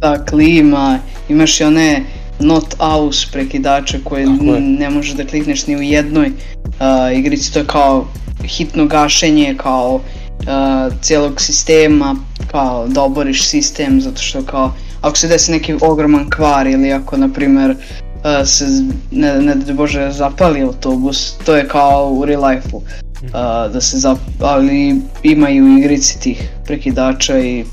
Da, 0.00 0.24
klima, 0.24 0.98
imaš 1.28 1.60
i 1.60 1.64
one 1.64 2.04
not 2.38 2.74
aus 2.78 3.26
prekidače 3.32 4.00
koje 4.04 4.26
ne 4.60 4.90
možeš 4.90 5.14
da 5.14 5.26
klikneš 5.26 5.66
ni 5.66 5.76
u 5.76 5.82
jednoj 5.82 6.26
uh, 6.26 7.18
igrici, 7.18 7.52
to 7.52 7.58
je 7.58 7.66
kao 7.66 8.06
hitno 8.44 8.86
gašenje, 8.86 9.54
kao 9.58 9.94
uh, 9.94 10.94
cijelog 11.00 11.40
sistema, 11.40 12.16
kao 12.50 12.88
da 12.88 13.02
oboriš 13.02 13.48
sistem, 13.48 14.00
zato 14.00 14.22
što 14.22 14.42
kao 14.42 14.72
ako 15.00 15.16
se 15.16 15.28
desi 15.28 15.52
neki 15.52 15.74
ogroman 15.80 16.30
kvar 16.30 16.66
ili 16.66 16.92
ako 16.92 17.16
na 17.16 17.28
primjer 17.28 17.70
uh, 17.70 18.46
se 18.46 18.64
ne, 19.10 19.42
ne 19.42 19.54
da 19.54 19.72
bože 19.72 20.10
zapali 20.12 20.62
autobus, 20.62 21.34
to 21.44 21.56
je 21.56 21.68
kao 21.68 22.10
u 22.10 22.24
real 22.24 22.44
life-u. 22.44 22.76
Uh, 22.76 23.32
da 23.72 23.80
se 23.80 23.98
zap... 23.98 24.18
ali 24.40 25.00
ima 25.22 25.50
i 25.50 25.62
u 25.62 25.78
igrici 25.78 26.20
tih 26.20 26.48
prekidača 26.64 27.38
i 27.38 27.64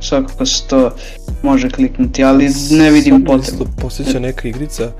svakako 0.00 0.46
se 0.46 0.62
to 0.68 0.90
može 1.42 1.70
kliknuti, 1.70 2.24
ali 2.24 2.50
ne 2.70 2.90
vidim 2.90 3.24
potrebu. 3.24 3.66
Posjeća 3.80 4.18
neka 4.18 4.48
igrica, 4.48 4.92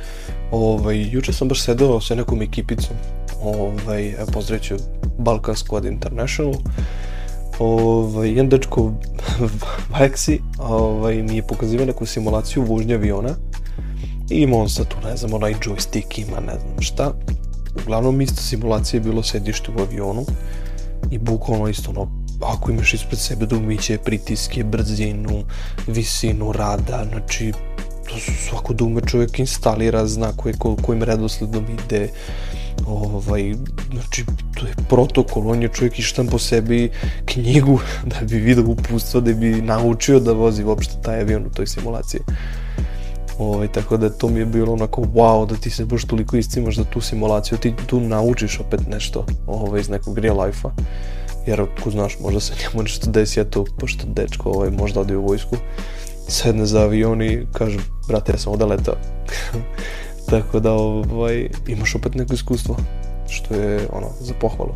ovaj, 0.50 1.10
juče 1.10 1.32
sam 1.32 1.48
baš 1.48 1.60
sedao 1.60 2.00
sa 2.00 2.14
nekom 2.14 2.42
ekipicom, 2.42 2.96
ovaj, 3.42 4.14
pozdravit 4.32 4.72
Balkan 5.18 5.54
Squad 5.54 5.86
International, 5.86 6.54
ovaj, 7.58 8.28
jedan 8.28 8.48
dečko 8.48 8.92
Vaxi 9.94 10.40
ovaj, 10.58 11.22
mi 11.22 11.36
je 11.36 11.42
pokazivao 11.42 11.86
neku 11.86 12.06
simulaciju 12.06 12.64
vožnje 12.64 12.94
aviona. 12.94 13.34
I 14.30 14.42
ima 14.42 14.56
on 14.56 14.68
sad 14.68 14.88
tu, 14.88 14.96
ne 15.04 15.16
znam, 15.16 15.34
onaj 15.34 15.54
joystick 15.54 16.18
ima, 16.18 16.40
ne 16.40 16.58
znam 16.58 16.80
šta. 16.80 17.12
Uglavnom 17.82 18.20
isto 18.20 18.42
simulacija 18.42 18.98
je 18.98 19.04
bilo 19.04 19.22
sedište 19.22 19.70
u 19.76 19.80
avionu. 19.80 20.24
I 21.10 21.18
bukvalno 21.18 21.68
isto 21.68 21.90
ono, 21.90 22.08
ako 22.40 22.70
imaš 22.70 22.94
ispred 22.94 23.18
sebe 23.18 23.46
dugmiće, 23.46 23.98
pritiske, 23.98 24.64
brzinu, 24.64 25.44
visinu 25.86 26.52
rada, 26.52 27.06
znači 27.10 27.52
to 28.08 28.18
su 28.18 28.32
svako 28.48 28.72
dugme 28.72 29.00
čovjek 29.06 29.38
instalira, 29.38 30.06
zna 30.06 30.32
koje, 30.36 30.54
kojim 30.82 31.02
redosledom 31.02 31.64
ide, 31.70 32.08
ovaj, 32.86 33.54
znači, 33.92 34.24
to 34.54 34.66
je 34.66 34.74
protokol, 34.88 35.50
on 35.50 35.62
je 35.62 35.68
čovjek 35.68 35.98
ištan 35.98 36.26
po 36.26 36.38
sebi 36.38 36.90
knjigu 37.24 37.80
da 38.10 38.26
bi 38.26 38.38
vidio 38.38 38.64
uputstvo, 38.66 39.20
da 39.20 39.32
bi 39.32 39.62
naučio 39.62 40.20
da 40.20 40.32
vozi 40.32 40.64
uopšte 40.64 40.94
taj 41.02 41.20
avion 41.20 41.46
u 41.46 41.50
toj 41.50 41.66
simulaciji. 41.66 42.20
Ovaj, 43.38 43.68
tako 43.72 43.96
da 43.96 44.10
to 44.10 44.28
mi 44.28 44.38
je 44.38 44.46
bilo 44.46 44.72
onako 44.72 45.02
wow, 45.02 45.48
da 45.48 45.56
ti 45.56 45.70
se 45.70 45.84
baš 45.84 46.04
toliko 46.04 46.36
iscimaš 46.36 46.76
za 46.76 46.84
tu 46.84 47.00
simulaciju, 47.00 47.58
ti 47.58 47.74
tu 47.86 48.00
naučiš 48.00 48.60
opet 48.60 48.80
nešto 48.88 49.26
ovaj, 49.46 49.80
iz 49.80 49.88
nekog 49.88 50.18
real 50.18 50.40
life-a. 50.40 50.70
Jer 51.46 51.60
ako 51.60 51.90
znaš, 51.90 52.18
možda 52.20 52.40
se 52.40 52.52
njemu 52.62 52.82
nešto 52.82 53.10
desi, 53.10 53.40
eto, 53.40 53.64
pošto 53.78 54.06
dečko 54.06 54.50
ovaj, 54.50 54.70
možda 54.70 55.00
ode 55.00 55.16
u 55.16 55.26
vojsku, 55.26 55.56
sedne 56.28 56.66
za 56.66 56.80
avion 56.80 57.22
i 57.22 57.46
kaže, 57.52 57.78
brate, 58.08 58.32
ja 58.32 58.38
sam 58.38 58.52
ovdje 58.52 58.66
letao. 58.66 58.94
Tako 60.30 60.60
da 60.60 60.72
ovaj, 60.72 61.48
imaš 61.68 61.94
opet 61.94 62.14
neko 62.14 62.34
iskustvo, 62.34 62.76
što 63.28 63.54
je 63.54 63.88
ono, 63.92 64.06
za 64.20 64.34
pohvalu. 64.40 64.72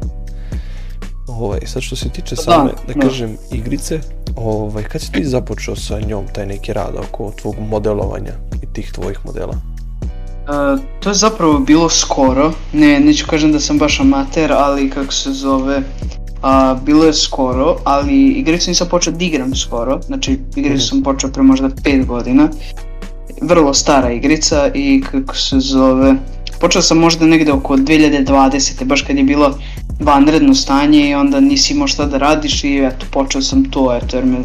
Ovaj, 1.28 1.61
sad 1.66 1.82
što 1.82 1.96
se 1.96 2.08
tiče 2.08 2.37
same, 2.37 2.70
da, 2.87 3.00
kažem, 3.00 3.37
igrice, 3.52 4.00
ovaj, 4.37 4.84
kad 4.84 5.00
si 5.00 5.12
ti 5.12 5.25
započeo 5.25 5.76
sa 5.76 6.00
njom 6.00 6.25
taj 6.34 6.46
neki 6.46 6.73
rad 6.73 6.94
oko 7.08 7.32
tvog 7.42 7.54
modelovanja 7.68 8.32
i 8.62 8.66
tih 8.73 8.92
tvojih 8.92 9.18
modela? 9.25 9.54
Uh, 9.54 10.80
to 11.00 11.08
je 11.08 11.14
zapravo 11.14 11.58
bilo 11.58 11.88
skoro, 11.88 12.52
ne, 12.73 13.00
neću 13.00 13.26
kažem 13.30 13.52
da 13.52 13.61
sam 13.61 13.78
baš 13.78 14.00
amater, 14.00 14.52
ali 14.52 14.90
kako 14.90 15.12
se 15.12 15.32
zove, 15.32 15.78
uh, 15.78 16.82
bilo 16.82 17.04
je 17.04 17.12
skoro, 17.12 17.76
ali 17.84 18.28
igricu 18.28 18.70
nisam 18.70 18.88
počeo 18.90 19.12
da 19.12 19.25
igram 19.25 19.54
skoro, 19.54 20.00
znači 20.02 20.38
igricu 20.56 20.84
mm. 20.84 20.88
sam 20.88 21.02
počeo 21.02 21.30
pre 21.30 21.42
možda 21.42 21.68
5 21.68 22.06
godina, 22.06 22.49
vrlo 23.40 23.74
stara 23.74 24.12
igrica 24.12 24.70
i 24.74 25.02
kako 25.10 25.36
se 25.36 25.60
zove, 25.60 26.14
počeo 26.60 26.82
sam 26.82 26.98
možda 26.98 27.26
negdje 27.26 27.52
oko 27.52 27.76
2020. 27.76 28.84
baš 28.84 29.02
kad 29.02 29.16
je 29.16 29.24
bilo 29.24 29.58
vanredno 30.00 30.54
stanje 30.54 31.10
i 31.10 31.14
onda 31.14 31.40
nisi 31.40 31.72
imao 31.72 31.86
šta 31.86 32.06
da 32.06 32.18
radiš 32.18 32.64
i 32.64 32.76
eto 32.76 33.06
počeo 33.10 33.42
sam 33.42 33.70
to 33.70 33.98
eto 34.02 34.16
jer 34.16 34.26
me 34.26 34.38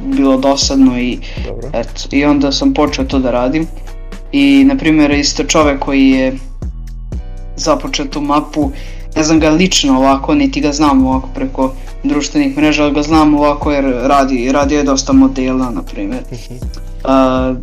bilo 0.00 0.36
dosadno 0.36 0.98
i 0.98 1.18
Dobro. 1.46 1.68
eto 1.72 2.02
i 2.10 2.24
onda 2.24 2.52
sam 2.52 2.74
počeo 2.74 3.04
to 3.04 3.18
da 3.18 3.30
radim 3.30 3.66
i 4.32 4.64
na 4.64 4.76
primjer 4.76 5.10
isto 5.10 5.44
čovjek 5.44 5.78
koji 5.78 6.10
je 6.10 6.38
započeo 7.56 8.04
tu 8.04 8.20
mapu 8.20 8.70
ne 9.16 9.24
znam 9.24 9.40
ga 9.40 9.50
lično 9.50 9.98
ovako, 9.98 10.34
niti 10.34 10.60
ga 10.60 10.72
znam 10.72 11.06
ovako 11.06 11.28
preko 11.34 11.72
društvenih 12.02 12.56
mreža, 12.56 12.84
ali 12.84 12.94
ga 12.94 13.02
znam 13.02 13.34
ovako 13.34 13.72
jer 13.72 13.84
radi, 13.84 14.52
radio 14.52 14.78
je 14.78 14.84
dosta 14.84 15.12
modela, 15.12 15.70
na 15.70 15.82
primjer. 15.82 16.22
Uh, 17.04 17.56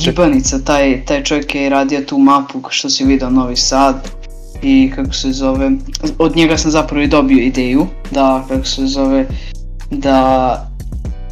Džibanica, 0.00 0.58
taj, 0.58 1.04
taj 1.04 1.24
čovjek 1.24 1.54
je 1.54 1.68
radio 1.68 2.00
tu 2.00 2.18
mapu 2.18 2.60
što 2.68 2.90
si 2.90 3.04
vidio 3.04 3.30
Novi 3.30 3.56
Sad 3.56 4.08
i 4.62 4.92
kako 4.94 5.12
se 5.12 5.32
zove, 5.32 5.70
od 6.18 6.36
njega 6.36 6.56
sam 6.56 6.70
zapravo 6.70 7.02
i 7.02 7.08
dobio 7.08 7.38
ideju 7.38 7.86
da, 8.10 8.44
kako 8.48 8.64
se 8.64 8.86
zove, 8.86 9.26
da 9.90 10.70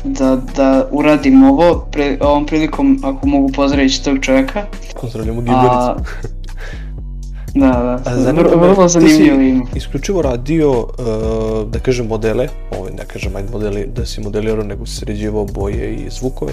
da, 0.04 0.36
da 0.56 0.88
uradim 0.90 1.42
ovo, 1.42 1.86
pre, 1.92 2.18
ovom 2.20 2.46
prilikom 2.46 3.00
ako 3.04 3.26
mogu 3.26 3.52
pozdraviti 3.52 4.04
tog 4.04 4.18
čovjeka. 4.20 4.66
Pozdravljamo 5.00 5.40
Gibericu. 5.40 6.28
Da, 7.54 8.00
da, 8.04 8.16
zanimljivo, 8.16 8.56
vrlo 8.56 8.88
zanimljivo 8.88 9.40
ima. 9.40 9.66
Isključivo 9.74 10.22
radio, 10.22 10.80
uh, 10.80 11.70
da 11.70 11.78
kažem, 11.78 12.06
modele, 12.06 12.48
ovaj, 12.78 12.92
ne 12.92 13.04
kažem, 13.06 13.36
ajde 13.36 13.48
modeli, 13.52 13.86
da 13.96 14.06
si 14.06 14.20
modelirao, 14.20 14.64
nego 14.64 14.86
si 14.86 14.96
sređivao 14.96 15.44
boje 15.44 15.94
i 15.94 16.10
zvukove, 16.10 16.52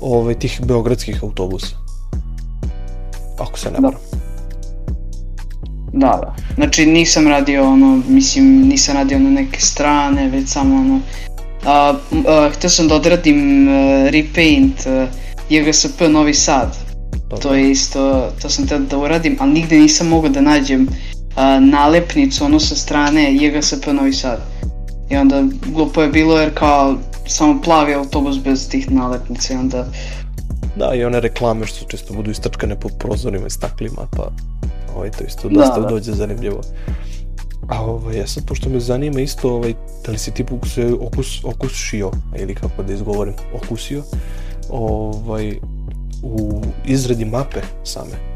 ovaj, 0.00 0.34
tih 0.34 0.60
beogradskih 0.64 1.22
autobusa. 1.22 1.76
Ako 3.38 3.58
se 3.58 3.70
ne 3.70 3.80
da. 3.80 3.90
Da, 5.92 6.20
da. 6.22 6.34
Znači 6.54 6.86
nisam 6.86 7.28
radio 7.28 7.64
ono, 7.64 8.02
mislim, 8.08 8.68
nisam 8.68 8.94
radio 8.94 9.18
na 9.18 9.30
neke 9.30 9.60
strane, 9.60 10.28
već 10.28 10.48
samo 10.48 10.76
ono, 10.76 11.00
a, 11.64 11.94
a, 12.28 12.50
htio 12.52 12.70
sam 12.70 12.88
da 12.88 12.94
odradim 12.94 13.68
uh, 13.68 14.10
repaint 14.10 14.80
uh, 14.86 15.08
JGSP 15.50 16.00
Novi 16.10 16.34
Sad, 16.34 16.87
to 17.36 17.54
je 17.54 17.70
isto, 17.70 18.30
to 18.42 18.48
sam 18.48 18.66
tada 18.66 18.84
da 18.84 18.98
uradim, 18.98 19.36
ali 19.40 19.52
nigde 19.52 19.78
nisam 19.78 20.08
mogao 20.08 20.30
da 20.30 20.40
nađem 20.40 20.88
a, 21.36 21.60
nalepnicu 21.60 22.44
ono 22.44 22.60
sa 22.60 22.74
strane 22.74 23.34
JGSP 23.34 23.86
Novi 23.86 24.12
Sad. 24.12 24.40
I 25.10 25.16
onda 25.16 25.44
glupo 25.66 26.02
je 26.02 26.08
bilo 26.08 26.40
jer 26.40 26.54
kao 26.54 26.96
samo 27.26 27.60
plavi 27.62 27.94
autobus 27.94 28.38
bez 28.44 28.68
tih 28.68 28.90
nalepnica 28.90 29.54
i 29.54 29.56
onda... 29.56 29.86
Da, 30.76 30.94
i 30.94 31.04
one 31.04 31.20
reklame 31.20 31.66
što 31.66 31.84
često 31.84 32.14
budu 32.14 32.30
istrčkane 32.30 32.80
po 32.80 32.88
prozorima 32.88 33.46
i 33.46 33.50
staklima, 33.50 34.06
pa 34.16 34.30
ovaj, 34.96 35.10
to 35.10 35.24
isto 35.24 35.48
dosta 35.48 35.80
da, 35.80 35.88
dođe 35.88 36.12
zanimljivo. 36.12 36.60
A 37.68 37.84
ovaj, 37.84 38.18
ja 38.18 38.26
sad, 38.26 38.46
pošto 38.46 38.68
me 38.68 38.80
zanima 38.80 39.20
isto, 39.20 39.54
ovaj, 39.54 39.74
da 40.06 40.12
li 40.12 40.18
si 40.18 40.30
ti 40.30 40.44
se 40.74 40.92
okus, 41.00 41.44
okusio, 41.44 42.10
ili 42.38 42.54
kako 42.54 42.82
da 42.82 42.92
izgovorim, 42.92 43.34
okusio, 43.54 44.02
ovaj, 44.70 45.58
u 46.22 46.62
izradi 46.86 47.24
mape 47.24 47.60
same? 47.84 48.28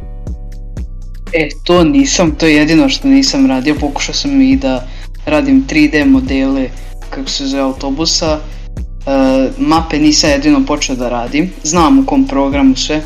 E, 1.33 1.49
to 1.65 1.85
nisam, 1.85 2.35
to 2.39 2.47
je 2.47 2.55
jedino 2.55 2.89
što 2.89 3.09
nisam 3.09 3.47
radio, 3.47 3.75
pokušao 3.81 4.15
sam 4.15 4.43
i 4.43 4.57
da 4.57 4.87
radim 5.27 5.67
3D 5.69 6.05
modele, 6.05 6.69
kako 7.11 7.31
se 7.31 7.47
zove, 7.47 7.63
autobusa. 7.63 8.39
E, 8.39 9.49
mape 9.59 9.99
nisam 9.99 10.31
jedino 10.31 10.67
počeo 10.67 10.97
da 10.97 11.09
radim, 11.09 11.51
znam 11.63 11.99
u 11.99 12.07
kom 12.07 12.27
programu 12.27 12.77
sve, 12.77 13.03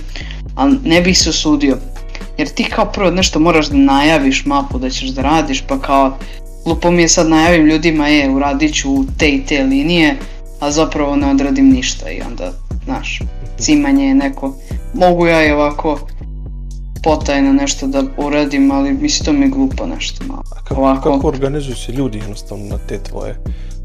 ali 0.55 0.79
ne 0.85 1.01
bih 1.01 1.19
se 1.19 1.31
osudio. 1.31 1.79
Jer 2.39 2.49
ti 2.49 2.65
kao 2.65 2.93
prvo 2.93 3.11
nešto 3.11 3.41
moraš 3.41 3.69
da 3.69 3.77
najaviš 3.77 4.47
mapu 4.47 4.79
da 4.79 4.91
ćeš 4.91 5.09
da 5.09 5.23
radiš, 5.23 5.63
pa 5.69 5.79
kao 5.79 6.19
lupo 6.67 6.91
mi 6.91 7.03
je 7.03 7.09
sad 7.09 7.29
najavim 7.29 7.67
ljudima, 7.67 8.09
je, 8.09 8.31
uradit 8.31 8.75
ću 8.75 8.89
te 9.19 9.29
i 9.29 9.45
te 9.45 9.63
linije, 9.63 10.17
a 10.61 10.71
zapravo 10.71 11.17
ne 11.17 11.31
odradim 11.31 11.69
ništa 11.69 12.11
i 12.11 12.21
onda, 12.31 12.53
znaš, 12.85 13.21
cimanje 13.59 14.07
je 14.07 14.15
neko, 14.15 14.55
mogu 14.95 15.27
ja 15.27 15.47
i 15.47 15.53
ovako 15.53 15.99
potajno 17.03 17.53
nešto 17.53 17.87
da 17.87 18.03
uradim, 18.19 18.71
ali 18.71 18.93
mislim 18.93 19.25
to 19.25 19.33
mi 19.33 19.41
je 19.41 19.49
glupo 19.49 19.87
nešto 19.87 20.25
malo. 20.25 20.43
A 20.53 20.63
kako, 20.63 20.81
Ovako. 20.81 21.13
kako 21.13 21.29
organizuju 21.29 21.77
se 21.77 21.93
ljudi 21.93 22.19
jednostavno 22.19 22.65
na 22.67 22.79
te 22.79 22.99
tvoje 23.01 23.37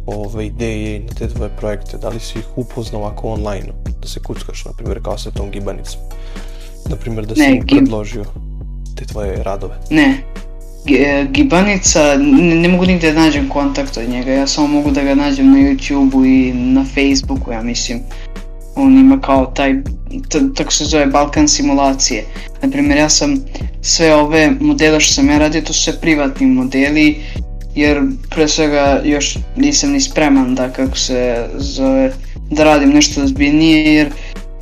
ove 0.08 0.46
ideje 0.46 0.96
i 0.96 1.00
na 1.00 1.08
te 1.10 1.28
tvoje 1.28 1.50
projekte? 1.52 1.98
Da 1.98 2.10
li 2.10 2.20
si 2.20 2.40
ih 2.40 2.58
upoznao 2.58 3.02
ovako 3.02 3.28
online, 3.30 3.68
da 4.02 4.08
se 4.08 4.20
kuckaš, 4.20 4.66
na 4.66 4.72
primjer, 4.72 5.04
kao 5.04 5.18
sa 5.18 5.32
tom 5.32 5.52
gibanicom? 5.52 6.00
Na 6.86 6.96
primjer, 6.96 7.26
da 7.26 7.36
si 7.36 7.42
Ne, 7.42 7.48
gib- 7.54 7.78
predložio 7.78 8.26
te 8.96 9.06
tvoje 9.06 9.44
radove? 9.44 9.76
Ne, 9.90 10.18
G- 10.86 11.28
Gibanica, 11.32 12.00
ne, 12.18 12.56
ne 12.56 12.68
mogu 12.68 12.86
nigdje 12.86 13.14
da 13.14 13.20
nađem 13.20 13.50
kontakt 13.50 13.98
od 13.98 14.10
njega, 14.10 14.32
ja 14.32 14.48
samo 14.48 14.68
mogu 14.68 14.92
da 14.92 15.04
ga 15.04 15.16
nađem 15.16 15.52
na 15.52 15.58
YouTubeu 15.58 16.26
i 16.28 16.54
na 16.54 16.86
Facebooku, 16.86 17.52
ja 17.52 17.62
mislim. 17.64 18.00
On 18.76 18.98
ima 18.98 19.22
kao 19.22 19.46
taj, 19.46 19.76
tako 20.56 20.72
se 20.72 20.86
zove 20.86 21.06
Balkan 21.06 21.48
simulacije. 21.48 22.26
Naprimjer, 22.62 22.98
ja 22.98 23.10
sam 23.10 23.38
sve 23.82 24.16
ove 24.16 24.52
modele 24.60 25.00
što 25.00 25.14
sam 25.14 25.30
ja 25.30 25.38
radio, 25.38 25.62
to 25.62 25.74
su 25.74 25.84
sve 25.84 26.02
privatni 26.02 26.48
modeli, 26.48 27.22
jer 27.76 28.02
pre 28.30 28.48
svega 28.48 29.02
još 29.04 29.38
nisam 29.56 29.92
ni 29.92 30.02
spreman 30.02 30.56
da 30.56 30.70
kako 30.70 30.98
se 30.98 31.46
zove, 31.58 32.12
da 32.50 32.64
radim 32.64 32.90
nešto 32.90 33.24
ozbiljnije, 33.24 33.94
jer 33.94 34.10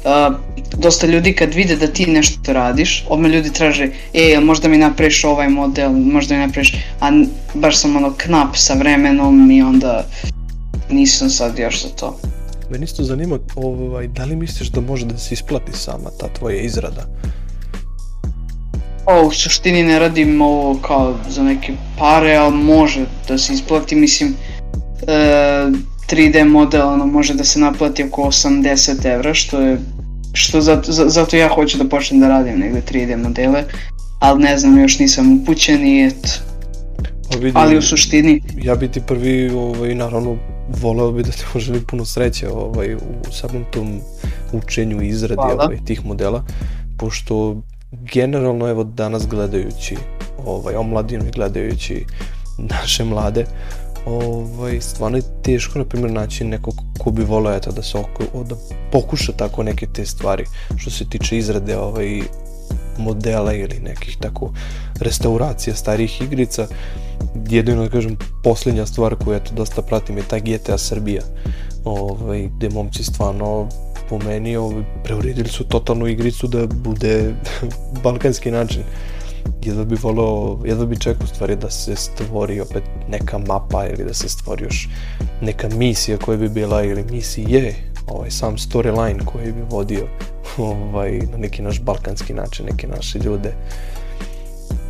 a, 0.06 0.32
dosta 0.78 1.08
ljudi 1.08 1.34
kad 1.34 1.54
vide 1.54 1.76
da 1.76 1.88
ti 1.88 2.06
nešto 2.06 2.54
radiš, 2.54 3.06
odmah 3.10 3.32
ljudi 3.32 3.54
traže, 3.54 3.90
e, 4.14 4.40
možda 4.40 4.68
mi 4.68 4.78
napraviš 4.78 5.24
ovaj 5.24 5.50
model, 5.50 5.92
možda 5.92 6.36
mi 6.36 6.42
napraviš, 6.42 6.74
a 7.02 7.12
baš 7.54 7.78
sam 7.78 7.96
ono 7.96 8.14
knap 8.18 8.56
sa 8.56 8.74
vremenom 8.74 9.52
i 9.52 9.62
onda 9.62 10.06
nisam 10.90 11.30
sad 11.30 11.60
još 11.60 11.82
za 11.82 11.90
to. 11.90 12.20
Meni 12.72 12.84
isto 12.84 13.04
zanima, 13.04 13.40
ovaj, 13.56 14.08
da 14.08 14.26
li 14.26 14.36
misliš 14.36 14.70
da 14.70 14.82
može 14.82 15.06
da 15.06 15.18
se 15.18 15.34
isplati 15.34 15.72
sama 15.74 16.10
ta 16.20 16.28
tvoja 16.30 16.62
izrada? 16.62 17.06
O, 19.06 19.28
u 19.28 19.32
suštini 19.32 19.84
ne 19.84 20.00
radim 20.00 20.42
ovo 20.42 20.78
kao 20.78 21.16
za 21.30 21.44
neke 21.44 21.74
pare, 22.00 22.36
ali 22.36 22.56
može 22.56 23.06
da 23.28 23.38
se 23.38 23.54
isplati, 23.54 23.96
mislim, 23.96 24.36
e, 25.08 25.68
3D 26.08 26.44
model 26.46 26.88
ono, 26.88 27.06
može 27.06 27.34
da 27.34 27.44
se 27.44 27.60
naplati 27.60 28.04
oko 28.04 28.22
80 28.24 29.06
evra, 29.06 29.34
što 29.34 29.62
je, 29.62 29.78
što 30.34 30.62
zato, 30.62 30.92
za- 30.92 31.10
zato 31.10 31.38
ja 31.38 31.50
hoću 31.50 31.78
da 31.78 31.90
počnem 31.90 32.20
da 32.20 32.28
radim 32.28 32.60
negde 32.60 32.82
3D 32.82 33.18
modele, 33.18 33.64
ali 34.20 34.44
ne 34.44 34.58
znam, 34.58 34.80
još 34.80 35.00
nisam 35.00 35.42
upućen 35.42 35.88
i 35.88 36.06
eto, 36.06 36.30
Pa 37.32 37.38
vidi, 37.38 37.52
ali 37.56 37.78
u 37.78 37.82
suštini, 37.82 38.42
ja 38.64 38.76
bi 38.76 38.88
ti 38.88 39.02
prvi, 39.08 39.50
ovaj, 39.50 39.96
naravno, 39.96 40.38
voleo 40.82 41.12
bi 41.12 41.24
da 41.24 41.32
ti 41.32 41.44
poželim 41.54 41.84
puno 41.84 42.06
sreće 42.06 42.50
ovaj, 42.50 42.96
u 42.96 43.32
samom 43.32 43.66
tom 43.72 44.02
učenju 44.52 45.02
i 45.02 45.08
izradi 45.08 45.36
Hvala. 45.36 45.64
ovaj, 45.64 45.78
tih 45.86 46.06
modela, 46.06 46.44
pošto 46.98 47.62
generalno, 47.92 48.68
evo 48.68 48.84
danas 48.84 49.28
gledajući 49.28 49.98
ovaj, 50.46 50.76
omladinu 50.76 51.26
i 51.26 51.32
gledajući 51.32 52.06
naše 52.58 53.04
mlade, 53.04 53.46
ovaj, 54.06 54.82
stvarno 54.82 55.18
je 55.18 55.24
teško, 55.44 55.80
na 55.80 55.86
primjer, 55.86 56.12
naći 56.12 56.44
nekog 56.44 56.76
ko 57.00 57.12
bi 57.12 57.24
voleo 57.24 57.56
eto, 57.56 57.72
da 57.72 57.84
se 57.84 57.98
oko, 57.98 58.44
da 58.44 58.56
pokuša 58.92 59.32
tako 59.32 59.64
neke 59.64 59.88
te 59.94 60.06
stvari 60.06 60.46
što 60.78 60.90
se 60.90 61.10
tiče 61.10 61.38
izrade 61.38 61.78
ovaj, 61.78 62.22
modela 63.00 63.54
ili 63.54 63.80
nekih 63.80 64.18
tako 64.20 64.54
restauracija 65.00 65.76
starih 65.76 66.22
igrica. 66.22 66.68
Jedino 67.50 67.84
da 67.84 67.90
kažem 67.90 68.18
posljednja 68.44 68.86
stvar 68.86 69.16
koju 69.16 69.36
eto 69.36 69.54
dosta 69.56 69.82
pratim 69.82 70.18
je 70.18 70.24
ta 70.24 70.40
GTA 70.40 70.78
Srbija 70.78 71.22
ovaj, 71.84 72.50
gde 72.58 72.70
momci 72.70 73.04
stvarno 73.04 73.70
po 74.10 74.18
meni 74.18 74.56
ovaj, 74.56 74.84
preuredili 75.04 75.50
su 75.50 75.64
totalnu 75.64 76.08
igricu 76.08 76.48
da 76.48 76.68
bude 76.68 77.34
balkanski 78.04 78.52
način. 78.52 78.82
Jedva 79.64 79.84
bi 79.84 79.96
volao, 80.02 80.60
jedva 80.66 80.86
bi 80.86 81.00
čekao 81.00 81.28
stvari 81.28 81.56
da 81.56 81.70
se 81.70 81.96
stvori 81.96 82.62
opet 82.62 82.84
neka 83.10 83.38
mapa 83.38 83.88
ili 83.88 84.04
da 84.04 84.14
se 84.14 84.30
stvori 84.30 84.64
još 84.64 84.90
neka 85.42 85.70
misija 85.70 86.18
koja 86.18 86.38
bi 86.38 86.50
bila 86.50 86.84
ili 86.84 87.04
misije 87.12 87.76
ovaj, 88.10 88.32
sam 88.32 88.58
storyline 88.58 89.26
koji 89.26 89.52
bi 89.52 89.62
vodio 89.70 90.08
ovaj, 90.58 91.20
na 91.32 91.38
neki 91.38 91.62
naš 91.62 91.82
balkanski 91.82 92.34
način, 92.34 92.66
neke 92.66 92.88
naše 92.88 93.20
ljude 93.20 93.54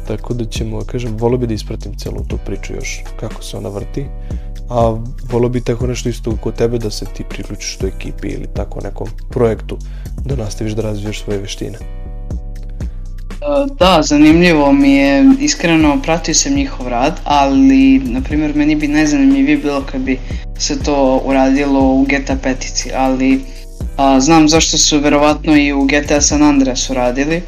tako 0.09 0.33
da 0.33 0.45
ćemo, 0.45 0.81
kažem, 0.85 1.17
volio 1.17 1.37
bi 1.37 1.47
da 1.47 1.53
ispratim 1.53 1.97
celu 1.97 2.23
tu 2.27 2.37
priču 2.45 2.73
još 2.73 3.03
kako 3.19 3.43
se 3.43 3.57
ona 3.57 3.69
vrti, 3.69 4.05
a 4.69 4.97
volio 5.31 5.49
bi 5.49 5.61
tako 5.61 5.87
nešto 5.87 6.09
isto 6.09 6.37
kod 6.41 6.55
tebe 6.55 6.77
da 6.77 6.89
se 6.91 7.05
ti 7.13 7.23
priključiš 7.29 7.77
toj 7.77 7.89
ekipi 7.89 8.27
ili 8.27 8.47
tako 8.53 8.81
nekom 8.81 9.07
projektu 9.29 9.77
da 10.25 10.35
nastaviš 10.35 10.73
da 10.73 10.81
razvijaš 10.81 11.23
svoje 11.23 11.39
veštine. 11.39 11.77
Da, 13.79 14.01
zanimljivo 14.01 14.71
mi 14.71 14.95
je, 14.95 15.25
iskreno 15.39 16.01
pratio 16.01 16.33
sam 16.33 16.53
njihov 16.53 16.87
rad, 16.87 17.19
ali, 17.23 17.99
na 17.99 18.21
primjer, 18.21 18.55
meni 18.55 18.75
bi 18.75 18.87
najzanimljivije 18.87 19.57
bilo 19.57 19.83
kad 19.91 20.01
bi 20.01 20.19
se 20.57 20.83
to 20.83 21.21
uradilo 21.25 21.79
u 21.79 22.03
GTA 22.03 22.35
petici, 22.43 22.89
ali 22.95 23.41
a, 23.97 24.19
znam 24.19 24.49
zašto 24.49 24.77
su 24.77 24.99
verovatno 24.99 25.57
i 25.57 25.73
u 25.73 25.83
GTA 25.83 26.21
San 26.21 26.43
Andreasu 26.43 26.93
radili. 26.93 27.41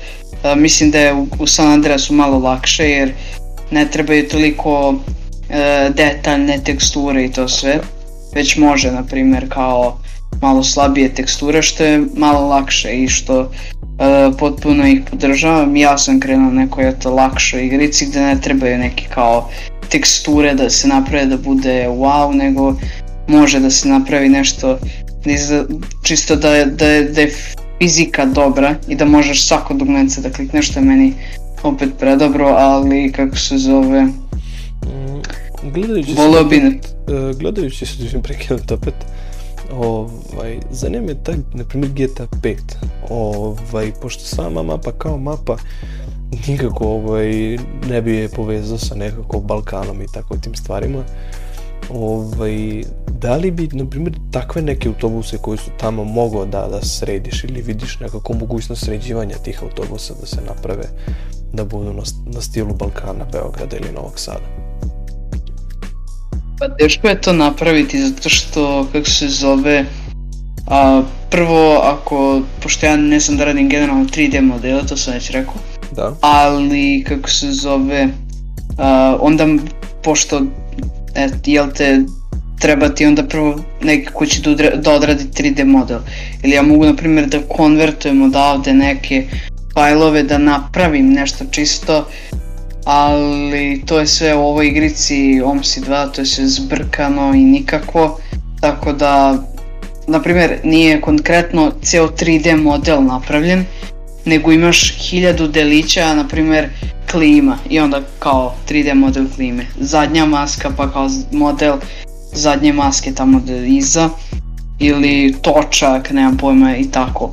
A, 0.44 0.56
mislim 0.56 0.92
da 0.92 1.00
je 1.00 1.14
u, 1.14 1.28
u 1.40 1.48
San 1.48 1.68
Andreasu 1.68 2.14
malo 2.14 2.40
lakše 2.40 2.90
jer 2.90 3.14
ne 3.72 3.92
trebaju 3.92 4.28
toliko 4.28 4.96
e, 5.50 5.90
detaljne 5.96 6.60
teksture 6.64 7.26
i 7.26 7.32
to 7.32 7.48
sve, 7.48 7.80
već 8.36 8.58
može, 8.58 8.92
na 8.92 9.04
primjer, 9.04 9.50
kao 9.50 9.98
malo 10.42 10.64
slabije 10.64 11.14
teksture 11.14 11.62
što 11.62 11.84
je 11.84 12.04
malo 12.18 12.48
lakše 12.48 12.90
i 12.92 13.08
što 13.08 13.42
e, 13.42 13.48
potpuno 14.40 14.88
ih 14.88 15.02
podržavam. 15.10 15.76
Ja 15.76 15.98
sam 15.98 16.20
krenuo 16.20 16.52
nekoj 16.52 16.90
eto 16.90 17.14
lakšoj 17.14 17.66
igrici 17.66 18.06
gdje 18.06 18.22
ne 18.22 18.42
trebaju 18.42 18.78
neki 18.78 19.06
kao 19.14 19.50
teksture 19.90 20.54
da 20.54 20.70
se 20.70 20.88
naprave 20.88 21.26
da 21.26 21.38
bude 21.38 21.88
wow, 21.90 22.36
nego 22.36 22.76
može 23.28 23.60
da 23.60 23.70
se 23.70 23.90
napravi 23.90 24.30
nešto 24.30 24.80
čisto 26.04 26.36
da 26.36 26.56
je, 26.56 26.66
da, 26.66 26.86
je, 26.86 27.04
da 27.04 27.22
je 27.22 27.34
fizika 27.82 28.26
dobra 28.26 28.76
i 28.88 28.96
da 28.96 29.06
možeš 29.06 29.48
svako 29.48 29.74
dugmence 29.74 30.22
da 30.22 30.30
klikneš 30.30 30.70
što 30.70 30.80
je 30.80 30.86
meni 30.86 31.14
opet 31.64 31.90
predobro, 32.00 32.48
ali 32.48 33.12
kako 33.12 33.38
se 33.38 33.58
zove, 33.58 34.08
Mm, 34.86 35.22
Gledajući 35.72 36.16
se, 36.16 36.44
bi 36.50 36.58
e, 36.58 37.34
gledajući 37.40 37.86
se, 37.86 38.04
da 38.14 38.22
prekinuti 38.22 38.74
opet, 38.74 38.94
ovaj, 39.74 40.60
zanima 40.72 41.06
me 41.06 41.24
taj, 41.24 41.36
na 41.54 41.64
primjer, 41.64 41.92
GTA 41.92 42.28
5, 42.42 42.56
ovaj, 43.10 43.92
pošto 44.02 44.24
sama 44.24 44.64
mapa 44.64 44.92
kao 44.92 45.18
mapa 45.18 45.58
nikako 46.48 46.88
ovaj, 46.88 47.58
ne 47.90 48.02
bi 48.02 48.16
je 48.16 48.30
povezao 48.30 48.78
sa 48.78 48.96
nekako 48.96 49.40
Balkanom 49.40 50.02
i 50.02 50.08
tako 50.14 50.38
tim 50.38 50.56
stvarima, 50.56 51.04
ovaj, 51.90 52.84
da 53.20 53.36
li 53.36 53.52
bi, 53.52 53.70
na 53.72 53.86
primjer, 53.86 54.14
takve 54.32 54.62
neke 54.62 54.88
autobuse 54.88 55.38
koji 55.38 55.58
su 55.58 55.72
tamo 55.80 56.04
mogao 56.04 56.46
da, 56.46 56.68
da 56.68 56.82
središ 56.82 57.44
ili 57.44 57.62
vidiš 57.62 58.00
nekako 58.00 58.34
mogućnost 58.34 58.86
sređivanja 58.86 59.36
tih 59.36 59.64
autobusa 59.64 60.14
da 60.22 60.26
se 60.26 60.42
naprave 60.48 60.84
da 61.54 61.66
budu 61.66 61.94
na, 61.94 62.04
na 62.26 62.42
stilu 62.42 62.74
Balkana, 62.74 63.26
Beograda 63.32 63.78
ili 63.78 63.92
Novog 63.96 64.20
Sada? 64.20 64.61
Pa 66.62 66.70
teško 66.70 67.08
je 67.08 67.22
to 67.22 67.34
napraviti 67.34 68.02
zato 68.02 68.30
što, 68.30 68.88
kako 68.92 69.10
se 69.10 69.28
zove, 69.28 69.86
a, 70.68 71.04
prvo 71.30 71.82
ako, 71.84 72.42
pošto 72.64 72.86
ja 72.86 72.96
ne 72.96 73.20
znam 73.20 73.38
da 73.38 73.46
radim 73.46 73.70
generalno 73.70 74.06
3D 74.06 74.42
modele, 74.42 74.86
to 74.88 74.98
sam 74.98 75.14
već 75.14 75.30
rekao, 75.30 75.54
Da. 75.96 76.14
ali 76.22 77.04
kako 77.08 77.30
se 77.30 77.52
zove, 77.52 78.08
a, 78.78 79.18
onda 79.20 79.48
pošto, 80.04 80.42
et, 81.16 81.34
jel 81.46 81.68
te, 81.78 82.04
treba 82.60 82.90
ti 82.90 83.06
onda 83.06 83.24
prvo 83.24 83.60
neki 83.82 84.08
ko 84.14 84.26
će 84.26 84.42
da 84.76 84.92
odradi 84.92 85.24
3D 85.24 85.66
model. 85.66 86.00
Ili 86.44 86.54
ja 86.54 86.62
mogu 86.62 86.86
na 86.86 86.96
primjer 86.96 87.26
da 87.26 87.40
konvertujem 87.40 88.22
odavde 88.22 88.74
neke 88.74 89.28
fajlove 89.74 90.24
da 90.24 90.38
napravim 90.38 91.14
nešto 91.14 91.46
čisto, 91.52 92.08
ali 92.86 93.84
to 93.86 94.00
je 94.00 94.08
sve 94.08 94.36
u 94.36 94.40
ovoj 94.40 94.68
igrici 94.68 95.42
OMSI 95.46 95.82
2, 95.82 96.12
to 96.12 96.22
je 96.22 96.26
sve 96.26 96.48
zbrkano 96.48 97.34
i 97.34 97.44
nikako, 97.44 98.20
tako 98.62 98.94
da, 98.94 99.38
na 100.08 100.22
primjer, 100.22 100.60
nije 100.64 101.02
konkretno 101.02 101.72
ceo 101.82 102.08
3D 102.08 102.64
model 102.64 103.04
napravljen, 103.04 103.66
nego 104.26 104.52
imaš 104.52 104.98
hiljadu 104.98 105.48
delića, 105.48 106.14
na 106.16 106.28
primjer 106.28 106.70
klima 107.12 107.58
i 107.70 107.80
onda 107.80 108.02
kao 108.20 108.56
3D 108.70 108.94
model 108.94 109.26
klime. 109.36 109.66
Zadnja 109.80 110.26
maska 110.26 110.72
pa 110.78 110.92
kao 110.92 111.10
model 111.32 111.78
zadnje 112.34 112.74
maske 112.74 113.14
tamo 113.14 113.42
iza 113.68 114.10
ili 114.80 115.36
točak, 115.42 116.12
nemam 116.12 116.38
pojma 116.38 116.78
i 116.78 116.92
tako. 116.92 117.32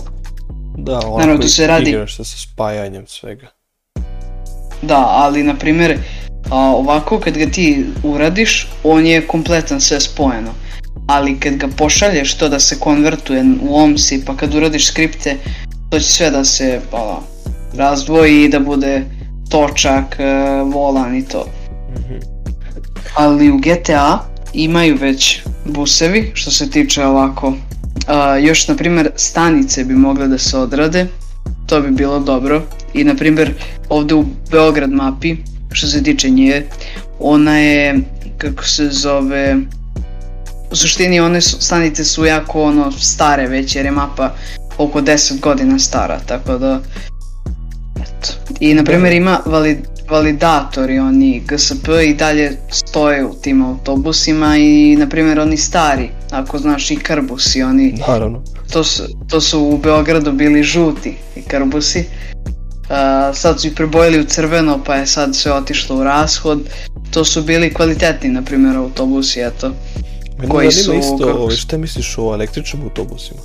Da, 0.76 0.98
ovako 0.98 1.18
Naravno, 1.18 1.42
tu 1.42 1.48
se 1.48 1.66
radi- 1.66 1.88
igraš 1.88 2.16
se 2.16 2.24
sa 2.24 2.36
spajanjem 2.38 3.06
svega. 3.06 3.46
Da, 4.82 5.06
ali 5.08 5.42
na 5.42 5.54
primjer 5.54 5.98
a, 6.50 6.56
ovako 6.56 7.18
kad 7.18 7.38
ga 7.38 7.46
ti 7.46 7.86
uradiš, 8.02 8.68
on 8.84 9.06
je 9.06 9.26
kompletan 9.26 9.80
sve 9.80 10.00
spojeno. 10.00 10.50
Ali 11.06 11.40
kad 11.40 11.54
ga 11.54 11.68
pošalješ 11.76 12.34
to 12.34 12.48
da 12.48 12.60
se 12.60 12.78
konvertuje 12.78 13.44
u 13.62 13.76
OMSI 13.76 14.24
pa 14.24 14.36
kad 14.36 14.54
uradiš 14.54 14.86
skripte, 14.86 15.36
to 15.90 15.98
će 15.98 16.06
sve 16.06 16.30
da 16.30 16.44
se, 16.44 16.80
pa, 16.90 17.20
razdvoji 17.74 18.44
i 18.44 18.48
da 18.48 18.60
bude 18.60 19.04
točak, 19.50 20.16
e, 20.18 20.24
volan 20.62 21.16
i 21.16 21.24
to. 21.24 21.46
Mhm. 21.98 22.14
Ali 23.14 23.50
u 23.50 23.58
GTA 23.58 24.24
imaju 24.52 24.96
već 25.00 25.40
busevi 25.64 26.30
što 26.34 26.50
se 26.50 26.70
tiče 26.70 27.04
ovako. 27.04 27.54
A, 28.06 28.36
još 28.36 28.68
na 28.68 28.74
primjer 28.74 29.10
stanice 29.16 29.84
bi 29.84 29.94
mogle 29.94 30.28
da 30.28 30.38
se 30.38 30.58
odrade, 30.58 31.06
to 31.66 31.80
bi 31.80 31.90
bilo 31.90 32.18
dobro. 32.18 32.62
I 32.98 33.04
na 33.04 33.14
primjer 33.14 33.52
ovdje 33.88 34.16
u 34.16 34.24
Beograd 34.50 34.90
mapi, 34.90 35.36
što 35.72 35.86
se 35.86 36.02
tiče 36.02 36.30
nje, 36.30 36.66
ona 37.20 37.58
je, 37.58 38.00
kako 38.38 38.64
se 38.64 38.88
zove, 38.90 39.56
u 40.70 40.76
suštini 40.76 41.20
one 41.20 41.40
su, 41.40 41.56
stanice 41.60 42.04
su 42.04 42.24
jako 42.24 42.62
ono 42.62 42.92
stare 42.92 43.46
već 43.46 43.76
jer 43.76 43.84
je 43.84 43.90
mapa 43.90 44.34
oko 44.78 45.00
10 45.00 45.40
godina 45.40 45.78
stara, 45.78 46.20
tako 46.26 46.58
da 46.58 46.80
eto. 47.96 48.32
I 48.60 48.74
na 48.74 48.84
primjer 48.84 49.12
ima 49.12 49.40
valid, 49.46 49.78
validatori 50.10 50.98
oni 50.98 51.42
GSP 51.46 51.88
i 52.06 52.14
dalje 52.14 52.56
stoje 52.70 53.24
u 53.24 53.34
tim 53.34 53.62
autobusima 53.62 54.56
i 54.56 54.96
na 54.96 55.08
primjer 55.08 55.40
oni 55.40 55.56
stari, 55.56 56.08
ako 56.30 56.58
znaš 56.58 56.90
i 56.90 56.96
karbusi, 56.96 57.62
oni 57.62 57.94
Naravno. 58.08 58.42
to 58.72 58.84
su, 58.84 59.02
to 59.28 59.40
su 59.40 59.60
u 59.60 59.78
Beogradu 59.78 60.32
bili 60.32 60.62
žuti 60.62 61.14
i 61.36 61.42
karbusi. 61.42 62.04
Uh, 62.88 63.36
sad 63.36 63.60
su 63.60 63.66
ih 63.66 63.72
prebojili 63.76 64.20
u 64.20 64.24
crveno 64.24 64.80
pa 64.84 64.94
je 64.94 65.06
sad 65.06 65.36
sve 65.36 65.52
otišlo 65.52 65.96
u 65.96 66.04
rashod. 66.04 66.60
To 67.10 67.24
su 67.24 67.42
bili 67.42 67.74
kvalitetni, 67.74 68.28
na 68.28 68.42
primjer, 68.42 68.76
autobusi, 68.76 69.40
eto. 69.40 69.72
Mene 70.38 70.48
Koji 70.48 70.72
su, 70.72 70.94
isto, 70.94 71.18
kako 71.18 71.38
ovaj, 71.38 71.56
šta 71.56 71.78
misliš 71.78 72.14
o 72.18 72.34
električnim 72.34 72.82
autobusima? 72.82 73.40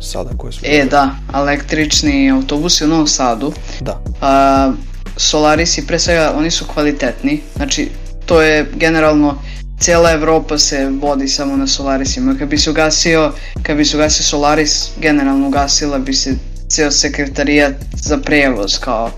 Sada 0.00 0.30
koje 0.36 0.52
su... 0.52 0.60
E, 0.62 0.84
da, 0.90 1.10
električni 1.34 2.30
autobusi 2.30 2.84
u 2.84 2.88
Novom 2.88 3.06
Sadu. 3.06 3.52
Da. 3.80 4.02
A, 4.20 4.72
Solarisi, 5.16 5.86
pre 5.86 5.98
svega, 5.98 6.32
oni 6.36 6.50
su 6.50 6.64
kvalitetni. 6.64 7.40
Znači, 7.56 7.88
to 8.26 8.42
je 8.42 8.66
generalno, 8.76 9.42
cijela 9.80 10.12
Evropa 10.12 10.58
se 10.58 10.90
vodi 11.00 11.28
samo 11.28 11.56
na 11.56 11.66
Solarisima. 11.66 12.34
Kad 12.38 12.48
bi 12.48 12.58
se 12.58 12.70
ugasio, 12.70 13.32
kad 13.62 13.76
bi 13.76 13.84
se 13.84 13.96
ugasio 13.96 14.24
Solaris, 14.24 14.88
generalno 15.00 15.48
ugasila 15.48 15.98
bi 15.98 16.14
se 16.14 16.34
cijel 16.68 16.90
sekretarijat 16.90 17.74
za 17.94 18.18
prevoz, 18.18 18.78
kao 18.78 19.10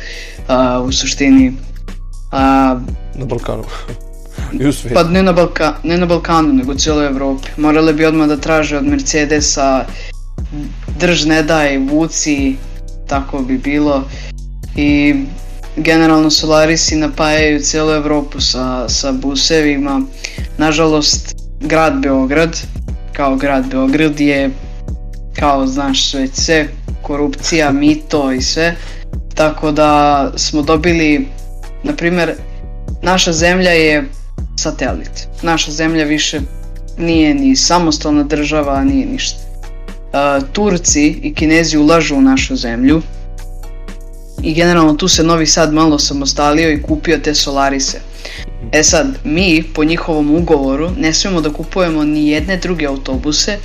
a, 0.49 0.81
u 0.81 0.93
suštini. 0.93 1.53
A, 2.33 2.77
Na 3.15 3.25
Balkanu. 3.25 3.65
I 4.61 4.67
u 4.67 4.73
svijetu. 4.73 4.95
pa 4.95 5.03
ne 5.05 5.23
na, 5.23 5.33
Balka, 5.33 5.75
ne 5.83 5.99
na 5.99 6.07
Balkanu, 6.07 6.53
nego 6.53 6.73
u 6.73 6.75
cijeloj 6.75 7.07
Evropi. 7.07 7.49
Morali 7.57 7.93
bi 7.93 8.05
odmah 8.05 8.29
da 8.29 8.37
traže 8.37 8.77
od 8.77 8.87
Mercedesa 8.87 9.85
drž 10.99 11.25
ne 11.25 11.43
daj, 11.43 11.79
vuci, 11.79 12.57
tako 13.07 13.39
bi 13.39 13.59
bilo. 13.59 14.05
I 14.77 15.15
generalno 15.77 16.31
Solarisi 16.31 16.97
napajaju 16.97 17.61
cijelu 17.61 17.91
Evropu 17.91 18.41
sa, 18.41 18.89
sa 18.89 19.13
busevima. 19.13 20.03
Nažalost, 20.59 21.35
grad 21.61 22.01
Beograd, 22.01 22.61
kao 23.13 23.37
grad 23.37 23.71
Beograd 23.71 24.21
je, 24.21 24.51
kao 25.39 25.67
znaš 25.67 26.15
već 26.15 26.31
sve, 26.35 26.69
korupcija, 27.11 27.73
mito 27.73 28.33
i 28.33 28.43
sve. 28.43 28.77
Tako 29.35 29.73
da 29.73 30.33
smo 30.37 30.63
dobili, 30.63 31.27
na 31.83 31.93
primjer, 31.97 32.35
naša 33.03 33.33
zemlja 33.33 33.71
je 33.71 34.05
satelit. 34.57 35.27
Naša 35.43 35.73
zemlja 35.73 36.05
više 36.05 36.41
nije 36.99 37.35
ni 37.35 37.57
samostalna 37.57 38.23
država, 38.23 38.85
nije 38.85 39.07
ništa. 39.07 39.39
Uh, 39.39 40.49
Turci 40.53 41.07
i 41.23 41.35
Kinezi 41.35 41.79
ulažu 41.79 42.17
u 42.17 42.21
našu 42.21 42.57
zemlju 42.57 43.03
i 44.43 44.55
generalno 44.55 44.95
tu 44.95 45.09
se 45.09 45.23
Novi 45.23 45.47
Sad 45.47 45.73
malo 45.75 45.99
samostalio 45.99 46.73
i 46.73 46.83
kupio 46.83 47.19
te 47.19 47.35
Solarise. 47.35 48.01
E 48.73 48.83
sad, 48.83 49.19
mi 49.25 49.63
po 49.75 49.85
njihovom 49.85 50.35
ugovoru 50.37 50.91
ne 50.99 51.15
smijemo 51.15 51.41
da 51.41 51.53
kupujemo 51.53 52.05
ni 52.05 52.29
jedne 52.29 52.57
druge 52.57 52.87
autobuse, 52.87 53.59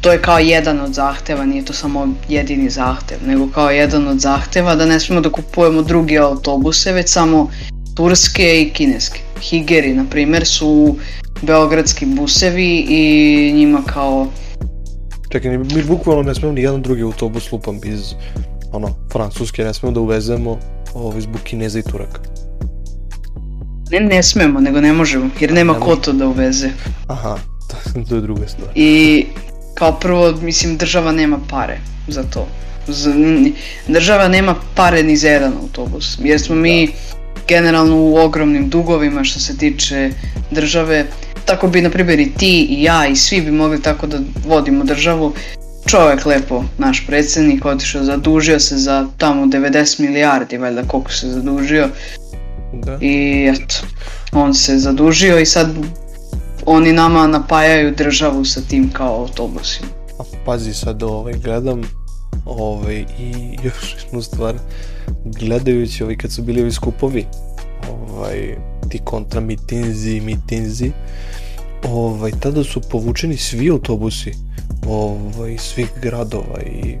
to 0.00 0.12
je 0.12 0.22
kao 0.22 0.38
jedan 0.38 0.80
od 0.80 0.94
zahteva, 0.94 1.46
nije 1.46 1.64
to 1.64 1.72
samo 1.72 2.08
jedini 2.28 2.70
zahtev, 2.70 3.18
nego 3.26 3.48
kao 3.54 3.70
jedan 3.70 4.08
od 4.08 4.18
zahteva 4.18 4.74
da 4.74 4.86
ne 4.86 5.00
smijemo 5.00 5.20
da 5.20 5.30
kupujemo 5.30 5.82
druge 5.82 6.16
autobuse, 6.16 6.92
već 6.92 7.08
samo 7.08 7.50
turske 7.96 8.62
i 8.62 8.70
kineske. 8.70 9.20
Higeri, 9.40 9.94
na 9.94 10.04
primjer, 10.10 10.46
su 10.46 10.96
beogradski 11.42 12.06
busevi 12.06 12.86
i 12.88 13.52
njima 13.56 13.82
kao 13.86 14.26
Čekaj, 15.28 15.58
mi 15.58 15.82
bukvalno 15.82 16.22
ne 16.22 16.34
smemo 16.34 16.52
ni 16.52 16.62
jedan 16.62 16.82
drugi 16.82 17.02
autobus 17.02 17.52
lupam 17.52 17.80
iz 17.84 18.14
ono, 18.72 18.88
Francuske, 19.12 19.64
ne 19.64 19.74
smemo 19.74 19.94
da 19.94 20.00
uvezemo 20.00 20.58
ovaj, 20.94 21.20
zbog 21.20 21.40
Kineza 21.40 21.78
i 21.78 21.82
Turaka. 21.82 22.20
ne 23.90 24.00
ne 24.00 24.22
smemo, 24.22 24.60
nego 24.60 24.80
ne 24.80 24.92
možemo, 24.92 25.30
jer 25.40 25.52
nema 25.52 25.72
Ne 25.72 25.80
ko 25.80 25.96
to 25.96 26.12
da 26.12 26.26
uveze. 26.26 26.70
Aha, 27.06 27.38
to 28.08 28.14
je 28.14 28.20
druga 28.20 28.48
stvar. 28.48 28.68
I 28.74 29.26
kao 29.78 29.98
prvo, 29.98 30.32
mislim, 30.42 30.76
država 30.76 31.12
nema 31.12 31.38
pare 31.50 31.78
za 32.08 32.22
to. 32.22 32.48
Država 33.88 34.28
nema 34.28 34.54
pare 34.74 35.02
ni 35.02 35.16
za 35.16 35.28
jedan 35.28 35.52
autobus, 35.62 36.18
jer 36.22 36.40
smo 36.40 36.54
mi 36.54 36.88
generalno 37.48 37.96
u 37.96 38.16
ogromnim 38.16 38.68
dugovima 38.68 39.24
što 39.24 39.40
se 39.40 39.56
tiče 39.56 40.10
države. 40.50 41.06
Tako 41.44 41.68
bi, 41.68 41.82
na 41.82 41.90
primjer, 41.90 42.20
i 42.20 42.32
ti 42.32 42.66
i 42.70 42.82
ja 42.82 43.06
i 43.06 43.16
svi 43.16 43.40
bi 43.40 43.50
mogli 43.50 43.82
tako 43.82 44.06
da 44.06 44.18
vodimo 44.46 44.84
državu. 44.84 45.34
Čovjek 45.86 46.26
lepo, 46.26 46.64
naš 46.78 47.06
predsjednik, 47.06 47.64
otišao, 47.64 48.04
zadužio 48.04 48.60
se 48.60 48.76
za 48.76 49.06
tamo 49.18 49.46
90 49.46 50.00
milijardi, 50.00 50.58
valjda 50.58 50.82
koliko 50.82 51.12
se 51.12 51.28
zadužio. 51.28 51.88
Da. 52.72 52.98
I 53.00 53.46
eto, 53.54 53.74
on 54.32 54.54
se 54.54 54.78
zadužio 54.78 55.38
i 55.38 55.46
sad 55.46 55.68
oni 56.68 56.92
nama 56.92 57.26
napajaju 57.26 57.94
državu 57.94 58.44
sa 58.44 58.60
tim 58.68 58.90
kao 58.92 59.20
autobusima. 59.20 59.88
A 60.18 60.22
pazi 60.44 60.74
sad 60.74 61.02
ovaj, 61.02 61.34
gledam 61.44 61.82
ovaj, 62.44 63.04
i 63.18 63.58
još 63.62 63.96
jednu 64.04 64.22
stvar, 64.22 64.54
gledajući 65.24 66.02
ovaj, 66.02 66.16
kad 66.16 66.32
su 66.32 66.42
bili 66.42 66.62
ovi 66.62 66.72
skupovi, 66.72 67.26
ovaj, 67.90 68.56
ti 68.88 69.00
kontra 69.04 69.40
mitinzi, 69.40 70.20
mitinzi, 70.20 70.92
ovaj, 71.84 72.30
tada 72.40 72.64
su 72.64 72.80
povučeni 72.80 73.36
svi 73.36 73.70
autobusi 73.70 74.32
ovaj, 74.88 75.58
svih 75.58 75.88
gradova 76.02 76.60
i 76.62 76.96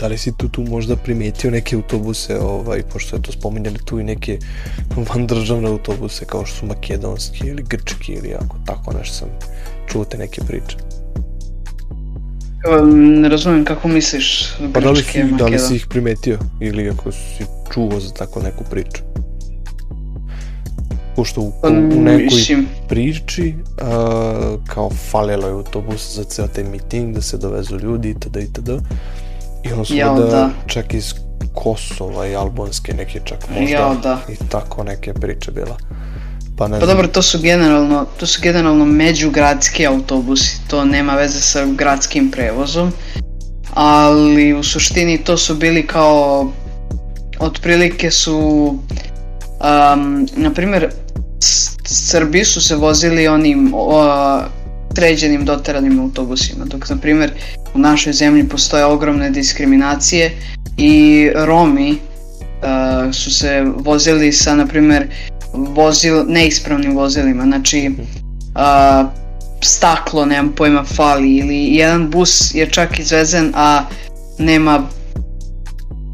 da 0.00 0.06
li 0.06 0.18
si 0.18 0.32
tu, 0.36 0.48
tu 0.48 0.62
možda 0.62 0.96
primetio 0.96 1.50
neke 1.50 1.76
autobuse, 1.76 2.38
ovaj, 2.40 2.82
pošto 2.92 3.16
je 3.16 3.22
to 3.22 3.32
spominjali 3.32 3.78
tu 3.84 4.00
i 4.00 4.04
neke 4.04 4.38
vandržavne 4.96 5.68
autobuse 5.68 6.24
kao 6.24 6.46
što 6.46 6.56
su 6.56 6.66
makedonski 6.66 7.46
ili 7.46 7.62
grčki 7.62 8.12
ili 8.12 8.34
ako 8.34 8.56
tako 8.66 8.92
nešto 8.92 9.14
sam 9.14 9.28
čuo 9.88 10.04
te 10.04 10.18
neke 10.18 10.40
priče. 10.40 10.76
Ne 12.92 13.28
razumijem 13.28 13.64
kako 13.64 13.88
misliš 13.88 14.54
Pa 14.72 14.80
da 14.80 14.90
li, 14.90 14.96
grčke, 14.96 15.24
si, 15.24 15.34
da 15.38 15.46
li 15.46 15.58
si 15.58 15.76
ih 15.76 15.86
primetio 15.86 16.38
ili 16.60 16.90
ako 16.90 17.12
si 17.12 17.44
čuo 17.74 18.00
za 18.00 18.12
tako 18.12 18.42
neku 18.42 18.64
priču? 18.70 19.02
Pošto 21.16 21.40
u, 21.40 21.52
Pa, 21.62 21.68
u, 21.68 21.72
u 21.72 22.02
nekoj 22.02 22.24
mislim, 22.24 22.66
priči 22.88 23.54
a, 23.80 24.56
kao 24.66 24.90
falilo 24.90 25.46
je 25.46 25.52
autobus 25.52 26.16
za 26.16 26.24
ceo 26.24 26.46
taj 26.46 26.64
miting 26.64 27.14
da 27.14 27.22
se 27.22 27.38
dovezu 27.38 27.78
ljudi 27.78 28.10
itd. 28.10 28.36
itd. 28.36 28.70
I 29.68 29.72
ono 29.72 29.84
su 29.84 29.96
Jao, 29.96 30.18
da, 30.18 30.26
da. 30.26 30.50
čak 30.66 30.94
iz 30.94 31.14
Kosova 31.54 32.26
i 32.26 32.36
albanske 32.36 32.94
neke 32.94 33.20
čak 33.24 33.38
možda 33.50 33.76
Jao, 33.76 33.94
da. 33.94 34.18
i 34.28 34.36
tako 34.48 34.84
neke 34.84 35.14
priče 35.14 35.50
bila. 35.50 35.76
Pa 36.58 36.68
ne 36.68 36.80
Pa 36.80 36.84
znam, 36.84 36.96
dobro, 36.96 37.08
to 37.08 37.22
su 37.22 37.38
generalno, 37.38 38.06
to 38.20 38.26
su 38.26 38.40
generalno 38.42 38.84
međugradski 38.84 39.86
autobusi, 39.86 40.60
to 40.68 40.84
nema 40.84 41.14
veze 41.14 41.40
sa 41.40 41.66
gradskim 41.66 42.30
prevozom, 42.30 42.92
ali 43.74 44.54
u 44.54 44.62
suštini 44.62 45.18
to 45.18 45.36
su 45.36 45.54
bili 45.54 45.86
kao, 45.86 46.50
otprilike 47.38 48.10
su, 48.10 48.38
um, 49.98 50.28
na 50.36 50.52
primjer, 50.54 50.90
Srbi 51.84 52.44
su 52.44 52.60
se 52.60 52.76
vozili 52.76 53.28
onim 53.28 53.72
o, 53.74 54.40
sređenim 54.94 55.44
doteranim 55.44 56.00
autobusima, 56.00 56.64
dok 56.64 56.88
na 56.88 56.96
primjer 56.96 57.30
u 57.74 57.78
našoj 57.78 58.12
zemlji 58.12 58.48
postoje 58.48 58.84
ogromne 58.84 59.30
diskriminacije 59.30 60.32
i 60.76 61.28
Romi 61.34 61.90
uh, 61.90 63.14
su 63.14 63.30
se 63.30 63.64
vozili 63.76 64.32
sa, 64.32 64.54
na 64.54 64.66
primjer, 64.66 65.06
vozil, 65.54 66.24
neispravnim 66.28 66.96
vozilima, 66.96 67.42
znači 67.42 67.90
a, 68.54 69.04
staklo, 69.62 70.24
nemam 70.24 70.52
pojma, 70.52 70.84
fali 70.84 71.36
ili 71.36 71.74
jedan 71.74 72.10
bus 72.10 72.54
je 72.54 72.70
čak 72.70 72.98
izvezen, 72.98 73.52
a 73.54 73.84
nema 74.38 74.82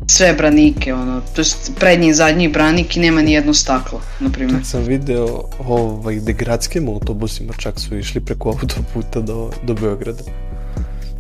sve 0.07 0.33
branike, 0.33 0.95
ono, 0.95 1.21
to 1.35 1.41
jest 1.41 1.73
prednji 1.81 2.09
i 2.09 2.15
zadnji 2.15 2.49
branik 2.49 2.97
i 2.97 3.01
nema 3.01 3.23
ni 3.23 3.33
jedno 3.33 3.55
staklo, 3.55 4.01
na 4.21 4.31
primjer. 4.31 4.57
Kad 4.57 4.67
sam 4.67 4.83
video 4.83 5.45
ovaj, 5.59 6.21
da 6.21 6.33
gradskim 6.33 6.89
autobusima 6.89 7.53
čak 7.59 7.81
su 7.81 7.97
išli 7.97 8.21
preko 8.21 8.49
autoputa 8.49 9.21
do, 9.21 9.51
do 9.63 9.75
Beograda. 9.75 10.23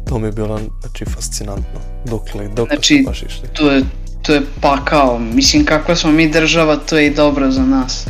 To 0.08 0.18
mi 0.18 0.28
je 0.28 0.32
bilo 0.32 0.60
znači, 0.80 1.04
fascinantno. 1.04 1.80
Dokle, 2.06 2.48
dokle 2.48 2.76
Znači, 2.76 2.98
su 2.98 3.06
baš 3.06 3.22
išli. 3.22 3.48
To 3.52 3.70
je, 3.70 3.82
to 4.22 4.34
je 4.34 4.42
pakao. 4.60 5.18
Mislim, 5.18 5.64
kakva 5.64 5.96
smo 5.96 6.12
mi 6.12 6.30
država, 6.30 6.76
to 6.76 6.98
je 6.98 7.06
i 7.06 7.14
dobro 7.14 7.50
za 7.50 7.66
nas, 7.66 8.06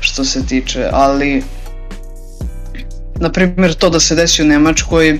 što 0.00 0.24
se 0.24 0.46
tiče, 0.46 0.88
ali 0.92 1.42
na 3.20 3.32
primjer 3.32 3.74
to 3.74 3.90
da 3.90 4.00
se 4.00 4.14
desi 4.14 4.42
u 4.42 4.46
Nemačkoj 4.46 5.18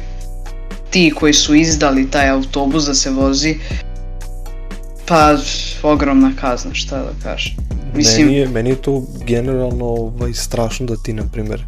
ti 0.91 1.13
koji 1.17 1.33
su 1.33 1.55
izdali 1.55 2.11
taj 2.11 2.29
autobus 2.29 2.85
da 2.85 2.95
se 2.95 3.11
vozi 3.11 3.57
pa 5.09 5.37
ogromna 5.83 6.33
kazna 6.40 6.75
šta 6.75 6.97
da 6.99 7.12
kažem 7.23 7.53
Mislim... 7.95 8.27
Meni, 8.27 8.38
je, 8.38 8.49
meni 8.49 8.71
je 8.71 8.77
to 8.77 9.03
generalno 9.27 9.85
ovaj, 9.85 10.33
strašno 10.33 10.87
da 10.87 10.97
ti 10.97 11.12
na 11.12 11.23
primjer 11.33 11.64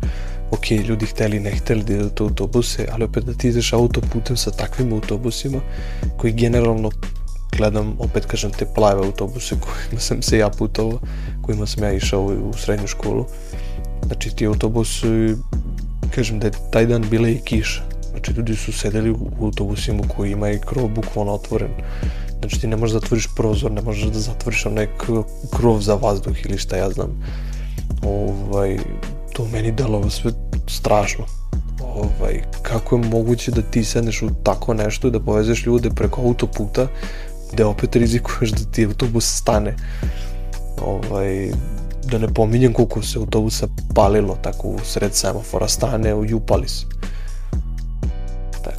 ok, 0.51 0.71
ljudi 0.71 1.07
hteli 1.07 1.41
ne 1.41 1.51
hteli 1.51 1.83
da 1.85 1.95
idete 1.95 2.23
autobuse, 2.23 2.87
ali 2.93 3.05
opet 3.05 3.25
da 3.25 3.33
ti 3.33 3.49
ideš 3.49 3.73
autoputem 3.73 4.37
sa 4.37 4.51
takvim 4.51 4.93
autobusima 4.93 5.61
koji 6.17 6.33
generalno 6.33 6.91
gledam, 7.57 7.97
opet 7.99 8.27
kažem, 8.27 8.51
te 8.51 8.67
plave 8.75 9.07
autobuse 9.07 9.57
kojima 9.65 10.01
sam 10.01 10.23
se 10.23 10.39
ja 10.39 10.49
putovao, 10.49 11.01
kojima 11.43 11.67
sam 11.67 11.85
ja 11.85 11.93
išao 11.93 12.23
u 12.25 12.53
srednju 12.53 12.87
školu. 12.87 13.27
Znači 14.07 14.37
ti 14.37 14.47
autobusi 14.47 15.35
kažem 16.15 16.39
da 16.39 16.47
je 16.47 16.53
taj 16.73 16.87
dan 16.87 17.05
bila 17.11 17.29
i 17.29 17.41
kiša. 17.45 17.83
Znači 18.11 18.33
ljudi 18.33 18.57
su 18.57 18.73
sedeli 18.73 19.11
u 19.11 19.31
autobusima 19.41 20.03
koji 20.17 20.33
ima 20.33 20.51
i 20.51 20.59
krov 20.59 20.89
bukvalno 20.89 21.33
otvoren. 21.33 21.71
Znači 22.41 22.61
ti 22.61 22.67
ne 22.67 22.77
možeš 22.77 22.93
da 22.93 23.01
zatvoriš 23.01 23.29
prozor, 23.37 23.71
ne 23.73 23.83
možeš 23.83 24.05
da 24.05 24.19
zatvoriš 24.19 24.67
onaj 24.67 24.87
krov 25.57 25.81
za 25.81 25.95
vazduh 25.95 26.45
ili 26.45 26.59
šta 26.59 26.77
ja 26.77 26.91
znam. 26.91 27.23
Ovaj, 28.03 28.79
to 29.33 29.47
meni 29.53 29.73
delo 29.73 30.11
sve 30.11 30.33
strašno. 30.69 31.25
Ovaj, 31.83 32.43
kako 32.63 32.97
je 32.97 33.05
moguće 33.05 33.51
da 33.51 33.63
ti 33.63 33.85
sedneš 33.85 34.23
u 34.23 34.31
tako 34.43 34.75
nešto 34.75 35.09
i 35.09 35.11
da 35.11 35.21
povezeš 35.21 35.67
ljude 35.67 35.91
preko 35.91 36.21
autoputa 36.21 36.87
gde 37.53 37.65
opet 37.65 37.97
rizikuješ 37.97 38.51
da 38.51 38.71
ti 38.73 38.85
autobus 38.85 39.37
stane. 39.37 39.77
Ovaj, 40.83 41.51
da 42.05 42.19
ne 42.19 42.29
pominjem 42.35 42.73
koliko 42.73 43.03
se 43.03 43.19
autobusa 43.19 43.67
palilo 43.95 44.39
tako 44.43 44.69
u 44.69 44.79
sred 44.85 45.15
semafora 45.15 45.69
stane 45.69 46.15
u 46.15 46.25
Jupalis. 46.25 46.87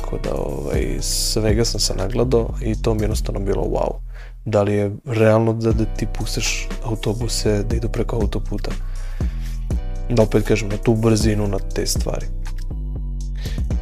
Tako 0.09 0.21
da 0.23 0.35
ovaj, 0.35 0.97
svega 1.01 1.65
sam 1.65 1.79
se 1.79 1.93
nagledao 1.93 2.49
i 2.61 2.81
to 2.81 2.93
mi 2.93 3.01
jednostavno 3.01 3.39
bilo 3.39 3.63
wow. 3.63 3.91
Da 4.45 4.61
li 4.61 4.73
je 4.73 4.91
realno 5.05 5.53
da, 5.53 5.71
da 5.71 5.85
ti 5.85 6.07
pustiš 6.17 6.67
autobuse 6.83 7.63
da 7.63 7.75
idu 7.75 7.89
preko 7.89 8.15
autoputa? 8.15 8.71
Da 10.09 10.23
opet 10.23 10.47
kažem, 10.47 10.69
na 10.69 10.77
tu 10.77 10.95
brzinu, 10.95 11.47
na 11.47 11.59
te 11.75 11.85
stvari. 11.85 12.25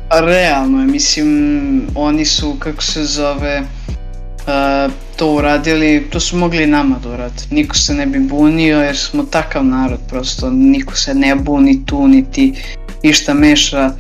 Realno 0.10 0.82
je, 0.82 0.88
mislim, 0.88 1.88
oni 1.96 2.26
su, 2.26 2.56
kako 2.60 2.84
se 2.84 3.06
zove, 3.06 3.60
uh, 3.60 4.94
to 5.16 5.34
uradili, 5.36 6.08
to 6.10 6.20
su 6.20 6.38
mogli 6.38 6.68
nama 6.68 7.00
da 7.04 7.10
urade. 7.10 7.44
Niko 7.52 7.76
se 7.76 7.94
ne 7.94 8.06
bi 8.06 8.20
bunio 8.20 8.82
jer 8.82 8.98
smo 8.98 9.24
takav 9.24 9.66
narod 9.66 10.00
prosto, 10.10 10.50
niko 10.50 10.96
se 10.96 11.14
ne 11.14 11.36
buni 11.36 11.86
tu 11.86 12.08
niti 12.08 12.54
išta 13.02 13.34
meša. 13.34 13.92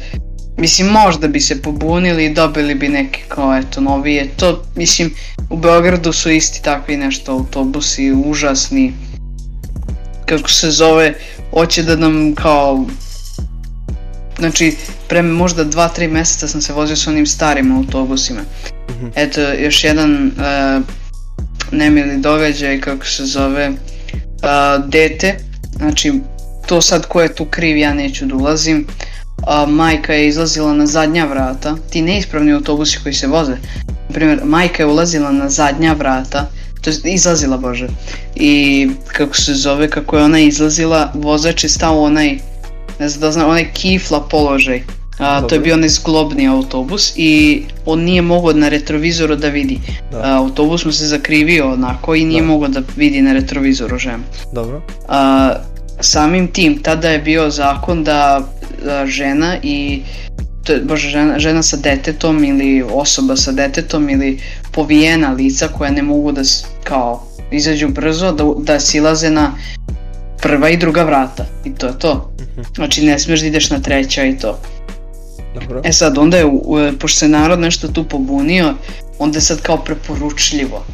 Mislim, 0.58 0.88
možda 0.88 1.28
bi 1.28 1.40
se 1.40 1.62
pobunili 1.62 2.26
i 2.26 2.34
dobili 2.34 2.76
bi 2.76 2.88
neke 2.90 3.22
kao 3.28 3.58
eto 3.58 3.82
novije. 3.82 4.28
To, 4.38 4.64
mislim, 4.76 5.14
u 5.50 5.58
Beogradu 5.58 6.14
su 6.14 6.32
isti 6.32 6.64
takvi 6.64 6.98
nešto 6.98 7.32
autobusi, 7.32 8.14
užasni. 8.26 8.94
Kako 10.26 10.50
se 10.50 10.72
zove, 10.72 11.14
hoće 11.54 11.84
da 11.84 11.96
nam 11.96 12.36
kao 12.36 12.86
znači 14.40 14.76
pre 15.10 15.22
možda 15.22 15.66
2-3 15.66 16.12
meseca 16.12 16.48
sam 16.48 16.62
se 16.62 16.74
vozio 16.74 16.96
sa 16.96 17.10
onim 17.10 17.28
starim 17.28 17.78
autobusima. 17.78 18.42
Mm 18.42 18.94
-hmm. 18.94 19.12
Eto, 19.16 19.42
još 19.42 19.84
jedan 19.84 20.28
uh, 20.28 20.84
nemili 21.72 22.18
događaj, 22.18 22.82
kako 22.82 23.06
se 23.06 23.26
zove, 23.26 23.70
uh, 23.70 24.90
dete, 24.90 25.38
znači 25.76 26.14
to 26.68 26.82
sad 26.82 27.06
ko 27.06 27.22
je 27.22 27.36
tu 27.36 27.46
kriv, 27.46 27.78
ja 27.78 27.94
neću 27.94 28.26
da 28.26 28.36
ulazim, 28.36 28.88
a 29.46 29.66
majka 29.66 30.14
je 30.14 30.28
izlazila 30.28 30.74
na 30.74 30.86
zadnja 30.86 31.26
vrata, 31.26 31.76
ti 31.90 32.02
neispravni 32.02 32.54
autobusi 32.54 33.00
koji 33.04 33.14
se 33.14 33.28
voze, 33.28 33.52
na 34.10 34.14
primjer, 34.14 34.40
majka 34.44 34.84
je 34.84 34.88
ulazila 34.88 35.32
na 35.32 35.50
zadnja 35.50 35.94
vrata, 35.94 36.50
to 36.82 36.90
je 36.90 37.14
izlazila, 37.14 37.58
bože, 37.58 37.88
i 38.36 38.88
kako 39.08 39.36
se 39.36 39.54
zove, 39.54 39.90
kako 39.90 40.18
je 40.18 40.24
ona 40.24 40.40
izlazila, 40.40 41.12
vozač 41.16 41.64
je 41.64 41.70
stao 41.70 42.02
onaj, 42.02 42.38
ne 43.00 43.10
znam 43.10 43.22
da 43.22 43.32
znam, 43.32 43.50
onaj 43.50 43.72
kifla 43.74 44.28
položaj, 44.30 44.84
A, 45.18 45.42
to 45.42 45.56
je 45.56 45.60
bio 45.60 45.74
onaj 45.74 45.90
zglobni 45.90 46.48
autobus 46.48 47.14
i 47.16 47.64
on 47.86 48.00
nije 48.00 48.22
mogao 48.22 48.54
na 48.54 48.70
retrovizoru 48.70 49.36
da 49.36 49.48
vidi. 49.48 49.80
Da. 50.12 50.18
A, 50.18 50.38
autobus 50.38 50.86
mu 50.86 50.92
se 50.92 51.08
zakrivio 51.08 51.72
onako 51.74 52.16
i 52.16 52.26
nije 52.26 52.42
da. 52.42 52.48
mogao 52.48 52.70
da 52.70 52.82
vidi 52.96 53.22
na 53.22 53.34
retrovizoru 53.34 53.98
ženu. 53.98 54.24
Dobro. 54.54 54.82
A, 55.08 55.54
samim 56.00 56.48
tim, 56.48 56.82
tada 56.84 57.10
je 57.10 57.20
bio 57.20 57.50
zakon 57.50 58.04
da 58.04 58.48
žena 59.06 59.58
i 59.64 60.02
to 60.64 60.74
je, 60.74 60.80
bože, 60.80 61.10
žena, 61.10 61.40
žena 61.40 61.64
sa 61.64 61.78
detetom 61.78 62.44
ili 62.44 62.84
osoba 62.92 63.36
sa 63.36 63.52
detetom 63.52 64.10
ili 64.10 64.40
povijena 64.72 65.32
lica 65.32 65.68
koja 65.68 65.92
ne 65.92 66.02
mogu 66.02 66.32
da 66.32 66.42
kao 66.84 67.28
izađu 67.52 67.88
brzo, 67.88 68.32
da, 68.32 68.44
da 68.58 68.80
silaze 68.80 69.30
na 69.30 69.54
prva 70.42 70.70
i 70.70 70.78
druga 70.78 71.04
vrata 71.04 71.46
i 71.66 71.76
to 71.76 71.88
je 71.88 72.00
to. 72.00 72.34
Mhm. 72.42 72.62
Znači 72.76 73.06
ne 73.06 73.20
smiješ 73.20 73.42
da 73.42 73.48
ideš 73.48 73.70
na 73.70 73.80
treća 73.80 74.24
i 74.24 74.38
to. 74.38 74.60
Dobro. 75.54 75.82
E 75.86 75.92
sad, 75.92 76.18
onda 76.18 76.38
je, 76.38 76.46
pošto 77.00 77.20
se 77.20 77.28
narod 77.28 77.60
nešto 77.60 77.88
tu 77.88 78.04
pobunio, 78.04 78.74
onda 79.20 79.38
je 79.38 79.42
sad 79.42 79.62
kao 79.62 79.78
preporučljivo. 79.78 80.86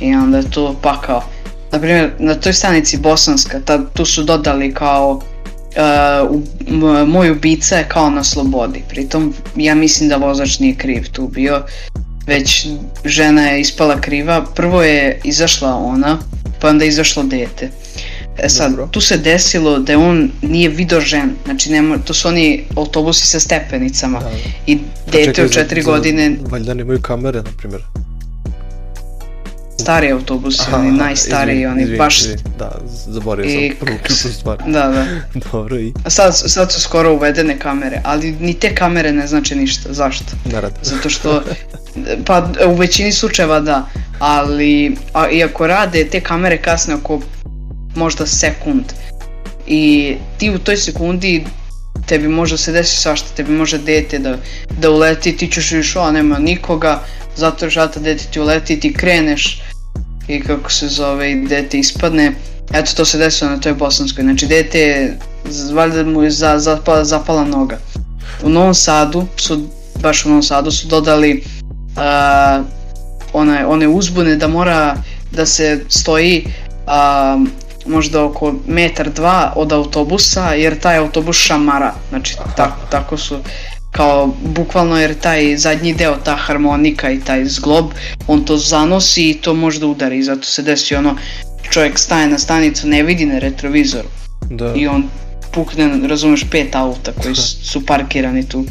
I 0.00 0.14
onda 0.14 0.38
je 0.38 0.50
to 0.50 0.76
pa 0.82 1.00
kao, 1.00 1.22
na 1.72 1.78
primjer, 1.80 2.10
na 2.18 2.34
toj 2.34 2.52
stanici 2.52 2.98
Bosanska, 2.98 3.60
ta, 3.60 3.84
tu 3.88 4.04
su 4.04 4.22
dodali 4.22 4.74
kao 4.74 5.20
uh, 5.76 7.08
moj 7.08 7.30
ubica 7.30 7.76
je 7.76 7.88
kao 7.88 8.10
na 8.10 8.24
slobodi. 8.24 8.82
Pritom, 8.88 9.34
ja 9.56 9.74
mislim 9.74 10.08
da 10.08 10.16
vozač 10.16 10.58
nije 10.58 10.74
kriv 10.74 11.08
tu 11.12 11.28
bio, 11.28 11.62
već 12.26 12.66
žena 13.04 13.42
je 13.42 13.60
ispala 13.60 14.00
kriva. 14.00 14.44
Prvo 14.54 14.82
je 14.82 15.20
izašla 15.24 15.76
ona, 15.76 16.18
pa 16.60 16.68
onda 16.68 16.84
je 16.84 16.88
izašlo 16.88 17.22
dete. 17.22 17.70
E 18.38 18.48
sad, 18.48 18.70
Dobro. 18.70 18.86
tu 18.86 19.00
se 19.00 19.18
desilo 19.18 19.78
da 19.78 19.98
on 19.98 20.30
nije 20.42 20.68
video 20.68 21.00
žen, 21.00 21.30
znači 21.44 21.70
nema, 21.70 21.98
to 21.98 22.14
su 22.14 22.28
oni 22.28 22.64
autobusi 22.76 23.26
sa 23.26 23.40
stepenicama 23.40 24.20
da. 24.20 24.30
i 24.66 24.78
dete 25.12 25.44
od 25.44 25.52
četiri 25.52 25.82
godine... 25.82 26.36
Valjda 26.50 26.74
nemaju 26.74 27.00
kamere, 27.02 27.42
na 27.42 27.50
primjer. 27.58 27.82
Stari 29.80 30.12
autobusi, 30.12 30.62
Aha, 30.66 30.76
oni 30.76 30.92
najstariji, 30.92 31.54
izvini, 31.54 31.72
oni 31.72 31.82
izvini, 31.82 31.98
baš... 31.98 32.20
Izvini, 32.20 32.42
da, 32.58 32.70
zaboravio 32.86 33.50
I... 33.50 33.68
sam 33.68 33.86
prvu 33.86 33.98
ključnu 34.06 34.30
stvar. 34.40 34.58
Da, 34.66 34.88
da. 34.88 35.06
Dobro 35.52 35.78
i... 35.78 35.92
A 36.04 36.10
sad, 36.10 36.36
sad 36.36 36.72
su 36.72 36.80
skoro 36.80 37.14
uvedene 37.14 37.58
kamere, 37.58 38.00
ali 38.04 38.32
ni 38.32 38.54
te 38.54 38.74
kamere 38.74 39.12
ne 39.12 39.26
znači 39.26 39.54
ništa, 39.54 39.92
zašto? 39.92 40.24
Ne 40.52 40.60
rade. 40.60 40.74
Zato 40.82 41.10
što, 41.10 41.42
pa 42.26 42.48
u 42.66 42.74
većini 42.74 43.12
slučajeva 43.12 43.60
da, 43.60 43.86
ali 44.18 44.96
a, 45.12 45.30
iako 45.30 45.66
rade, 45.66 46.08
te 46.08 46.20
kamere 46.20 46.62
kasne 46.62 46.94
oko 46.94 47.20
možda 47.94 48.26
sekund. 48.26 48.84
I 49.66 50.14
ti 50.38 50.50
u 50.50 50.58
toj 50.58 50.76
sekundi 50.76 51.44
tebi 52.06 52.28
može 52.28 52.58
se 52.58 52.72
desi 52.72 52.96
svašta, 52.96 53.28
tebi 53.36 53.52
može 53.52 53.78
dete 53.78 54.18
da, 54.18 54.36
da 54.80 54.90
uleti, 54.90 55.36
ti 55.36 55.48
ćeš 55.48 55.72
još 55.72 55.96
a 55.96 56.10
nema 56.10 56.38
nikoga, 56.38 57.00
zato 57.36 57.68
žata 57.68 58.00
dete 58.00 58.24
ti 58.30 58.40
uleti, 58.40 58.80
ti 58.80 58.92
kreneš 58.92 59.62
i 60.28 60.40
kako 60.40 60.70
se 60.70 60.88
zove 60.88 61.32
i 61.32 61.46
dete 61.46 61.78
ispadne. 61.78 62.32
Eto 62.72 62.92
to 62.96 63.04
se 63.04 63.18
desilo 63.18 63.50
na 63.50 63.60
toj 63.60 63.74
bosanskoj, 63.74 64.24
znači 64.24 64.46
dete 64.46 64.78
je, 64.78 65.18
valjda 65.72 66.04
mu 66.04 66.22
je 66.22 66.30
za, 66.30 66.58
zapala, 66.58 67.04
zapala 67.04 67.44
noga. 67.44 67.78
U 68.42 68.48
Novom 68.48 68.74
Sadu 68.74 69.26
su, 69.36 69.68
baš 70.02 70.24
u 70.24 70.28
Novom 70.28 70.42
Sadu 70.42 70.70
su 70.70 70.88
dodali 70.88 71.44
uh, 71.96 72.64
one, 73.32 73.66
one 73.66 73.88
uzbune 73.88 74.36
da 74.36 74.48
mora 74.48 74.96
da 75.32 75.46
se 75.46 75.84
stoji 75.88 76.46
uh, 76.86 77.48
možda 77.86 78.24
oko 78.24 78.54
metar 78.66 79.10
dva 79.10 79.52
od 79.56 79.72
autobusa 79.72 80.54
jer 80.54 80.80
taj 80.80 80.96
autobus 80.96 81.36
šamara, 81.36 81.94
znači 82.10 82.36
tako, 82.56 82.76
tako 82.90 83.16
su 83.16 83.38
kao 83.96 84.34
bukvalno 84.42 85.00
jer 85.00 85.14
taj 85.14 85.56
zadnji 85.56 85.94
deo, 85.94 86.16
ta 86.16 86.36
harmonika 86.36 87.10
i 87.10 87.20
taj 87.20 87.44
zglob, 87.44 87.92
on 88.26 88.44
to 88.44 88.56
zanosi 88.56 89.30
i 89.30 89.34
to 89.34 89.54
možda 89.54 89.86
udari 89.86 90.22
zato 90.22 90.44
se 90.44 90.62
desi 90.62 90.94
ono 90.94 91.16
čovjek 91.70 91.98
staje 91.98 92.26
na 92.26 92.38
stanicu, 92.38 92.88
ne 92.88 93.02
vidi 93.02 93.26
na 93.26 93.38
retrovizoru 93.38 94.08
da. 94.50 94.72
i 94.76 94.86
on 94.86 95.04
pukne, 95.52 96.08
razumeš, 96.08 96.44
pet 96.50 96.74
auta 96.76 97.12
koji 97.22 97.34
su 97.62 97.86
parkirani 97.86 98.48
tu. 98.48 98.64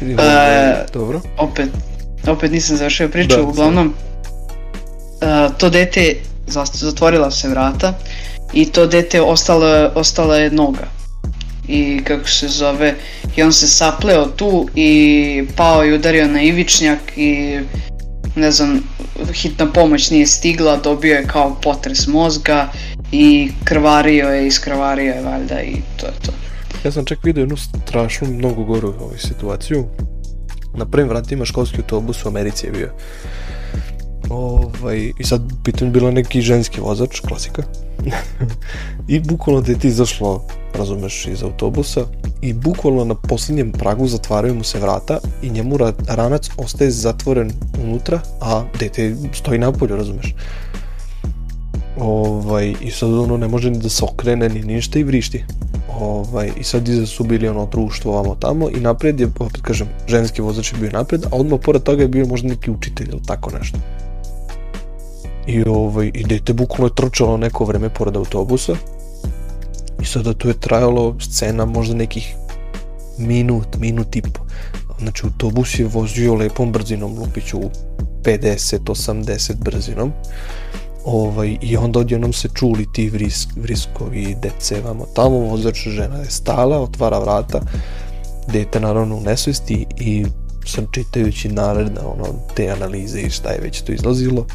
E, 0.00 0.84
dobro. 0.92 1.20
Opet, 1.38 1.68
opet 2.26 2.52
nisam 2.52 2.76
završio 2.76 3.08
priču, 3.08 3.36
da, 3.36 3.42
uglavnom, 3.42 3.94
e, 5.20 5.48
to 5.58 5.70
dete 5.70 6.14
zatvorila 6.72 7.30
se 7.30 7.48
vrata 7.48 7.94
i 8.52 8.66
to 8.66 8.86
dete 8.86 9.22
ostalo, 9.22 9.90
ostala 9.94 10.36
je 10.36 10.50
noga 10.50 10.95
i 11.68 12.00
kako 12.04 12.28
se 12.28 12.48
zove 12.48 12.94
i 13.36 13.42
on 13.42 13.52
se 13.52 13.68
sapleo 13.68 14.26
tu 14.26 14.68
i 14.74 15.44
pao 15.56 15.84
i 15.84 15.94
udario 15.94 16.28
na 16.28 16.42
ivičnjak 16.42 16.98
i 17.16 17.58
ne 18.36 18.50
znam, 18.50 18.80
hitna 19.32 19.72
pomoć 19.72 20.10
nije 20.10 20.26
stigla, 20.26 20.76
dobio 20.76 21.14
je 21.14 21.26
kao 21.26 21.56
potres 21.62 22.06
mozga 22.06 22.72
i 23.12 23.50
krvario 23.64 24.28
je, 24.28 24.46
iskrvario 24.46 25.12
je 25.12 25.22
valjda 25.22 25.62
i 25.62 25.74
to 25.96 26.06
je 26.06 26.12
to. 26.26 26.32
Ja 26.84 26.92
sam 26.92 27.04
čak 27.04 27.18
vidio 27.24 27.40
jednu 27.40 27.56
strašnu, 27.56 28.28
mnogo 28.28 28.64
goru 28.64 28.94
ovaj, 29.00 29.18
situaciju. 29.18 29.84
Na 30.74 30.86
prvim 30.86 31.08
vratima 31.08 31.44
školski 31.44 31.76
autobus 31.76 32.24
u 32.24 32.28
Americi 32.28 32.66
je 32.66 32.72
bio. 32.72 32.90
Ovaj, 34.30 35.12
I 35.18 35.24
sad 35.24 35.42
pitanje 35.64 35.90
bila 35.90 36.10
neki 36.10 36.40
ženski 36.40 36.80
vozač, 36.80 37.20
klasika. 37.20 37.62
I 39.08 39.20
bukvalno 39.20 39.60
da 39.60 39.72
je 39.72 39.78
ti 39.78 39.88
izašlo, 39.88 40.44
razumeš, 40.74 41.26
iz 41.26 41.42
autobusa 41.42 42.06
i 42.42 42.52
bukvalno 42.52 43.04
na 43.04 43.14
posljednjem 43.14 43.72
pragu 43.72 44.08
zatvaraju 44.08 44.54
mu 44.54 44.64
se 44.64 44.78
vrata 44.78 45.18
i 45.42 45.50
njemu 45.50 45.76
ranac 46.08 46.48
ostaje 46.56 46.90
zatvoren 46.90 47.52
unutra, 47.82 48.20
a 48.40 48.64
dete 48.78 49.16
stoji 49.32 49.58
napolju, 49.58 49.96
razumeš. 49.96 50.34
Ovaj, 51.98 52.74
I 52.80 52.90
sad 52.90 53.14
ono 53.14 53.36
ne 53.36 53.48
može 53.48 53.70
ni 53.70 53.78
da 53.78 53.88
se 53.88 54.04
okrene 54.04 54.48
ni 54.48 54.62
ništa 54.62 54.98
i 54.98 55.04
vrišti. 55.04 55.44
Ovaj, 56.00 56.50
I 56.60 56.64
sad 56.64 56.88
iza 56.88 57.06
su 57.06 57.24
bili 57.24 57.48
ono 57.48 57.66
društvo 57.66 58.12
ovamo 58.12 58.34
tamo 58.34 58.70
i 58.70 58.80
napred 58.80 59.20
je, 59.20 59.28
opet 59.38 59.60
kažem, 59.62 59.88
ženski 60.08 60.42
vozač 60.42 60.72
je 60.72 60.78
bio 60.78 60.90
napred, 60.90 61.24
a 61.24 61.28
odmah 61.32 61.60
pored 61.64 61.82
toga 61.82 62.02
je 62.02 62.08
bio 62.08 62.26
možda 62.26 62.48
neki 62.48 62.70
učitelj 62.70 63.08
ili 63.10 63.22
tako 63.26 63.50
nešto. 63.58 63.78
I, 65.46 65.62
ovaj, 65.66 66.10
i 66.14 66.24
dete 66.24 66.52
bukvalno 66.52 66.86
je 66.86 66.94
trčalo 66.94 67.36
neko 67.36 67.64
vreme 67.64 67.88
pored 67.88 68.16
autobusa 68.16 68.76
i 70.02 70.04
sada 70.04 70.34
tu 70.34 70.48
je 70.48 70.60
trajalo 70.60 71.16
scena 71.20 71.64
možda 71.64 71.94
nekih 71.94 72.34
minut, 73.18 73.76
minut 73.78 74.16
i 74.16 74.22
po. 74.22 74.46
Znači 74.98 75.22
autobus 75.26 75.78
je 75.78 75.86
vozio 75.86 76.34
lepom 76.34 76.72
brzinom, 76.72 77.18
lupiću 77.18 77.60
50, 78.22 78.78
80 78.78 79.54
brzinom. 79.54 80.12
Ovaj, 81.04 81.58
I 81.62 81.76
onda 81.76 81.98
odjednom 81.98 82.32
se 82.32 82.48
čuli 82.54 82.86
ti 82.92 83.10
vrisk, 83.10 83.48
vriskovi 83.56 84.36
dece 84.42 84.80
vamo 84.80 85.06
tamo, 85.14 85.38
vozač 85.38 85.88
žena 85.88 86.16
je 86.16 86.30
stala, 86.30 86.80
otvara 86.80 87.18
vrata, 87.18 87.60
dete 88.52 88.80
naravno 88.80 89.16
u 89.16 89.20
nesvesti 89.20 89.86
i 89.96 90.24
sam 90.70 90.86
čitajući 90.90 91.48
naredne 91.48 92.00
ono, 92.00 92.24
te 92.54 92.70
analize 92.70 93.20
i 93.20 93.30
šta 93.30 93.50
je 93.50 93.60
već 93.60 93.80
to 93.80 93.92
izlazilo, 93.92 94.46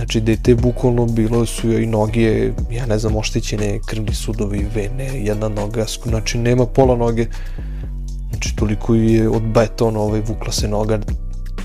Znači, 0.00 0.20
dete 0.20 0.54
bukvalno 0.54 1.06
bilo 1.06 1.46
su 1.46 1.70
joj 1.70 1.86
noge, 1.86 2.52
ja 2.70 2.86
ne 2.86 2.98
znam, 2.98 3.16
oštećene 3.16 3.80
krvni 3.86 4.14
sudovi, 4.14 4.66
vene, 4.74 5.24
jedna 5.24 5.48
noga, 5.48 5.84
znači 6.04 6.38
nema 6.38 6.66
pola 6.66 6.96
noge. 6.96 7.26
Znači, 8.30 8.56
toliko 8.56 8.94
je 8.94 9.28
od 9.28 9.42
betona 9.42 10.00
ovaj, 10.00 10.20
vukla 10.20 10.52
se 10.52 10.68
noga, 10.68 11.00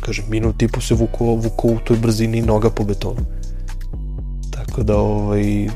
kaže, 0.01 0.23
minut 0.29 0.61
i 0.61 0.67
po 0.67 0.81
se 0.81 0.93
vuko, 0.93 1.25
vuko 1.25 1.67
u 1.67 1.79
toj 1.85 1.97
brzini 1.97 2.41
noga 2.41 2.69
po 2.69 2.83
betonu. 2.83 3.21
Tako 4.51 4.83
da, 4.83 4.97
ovaj, 4.97 5.67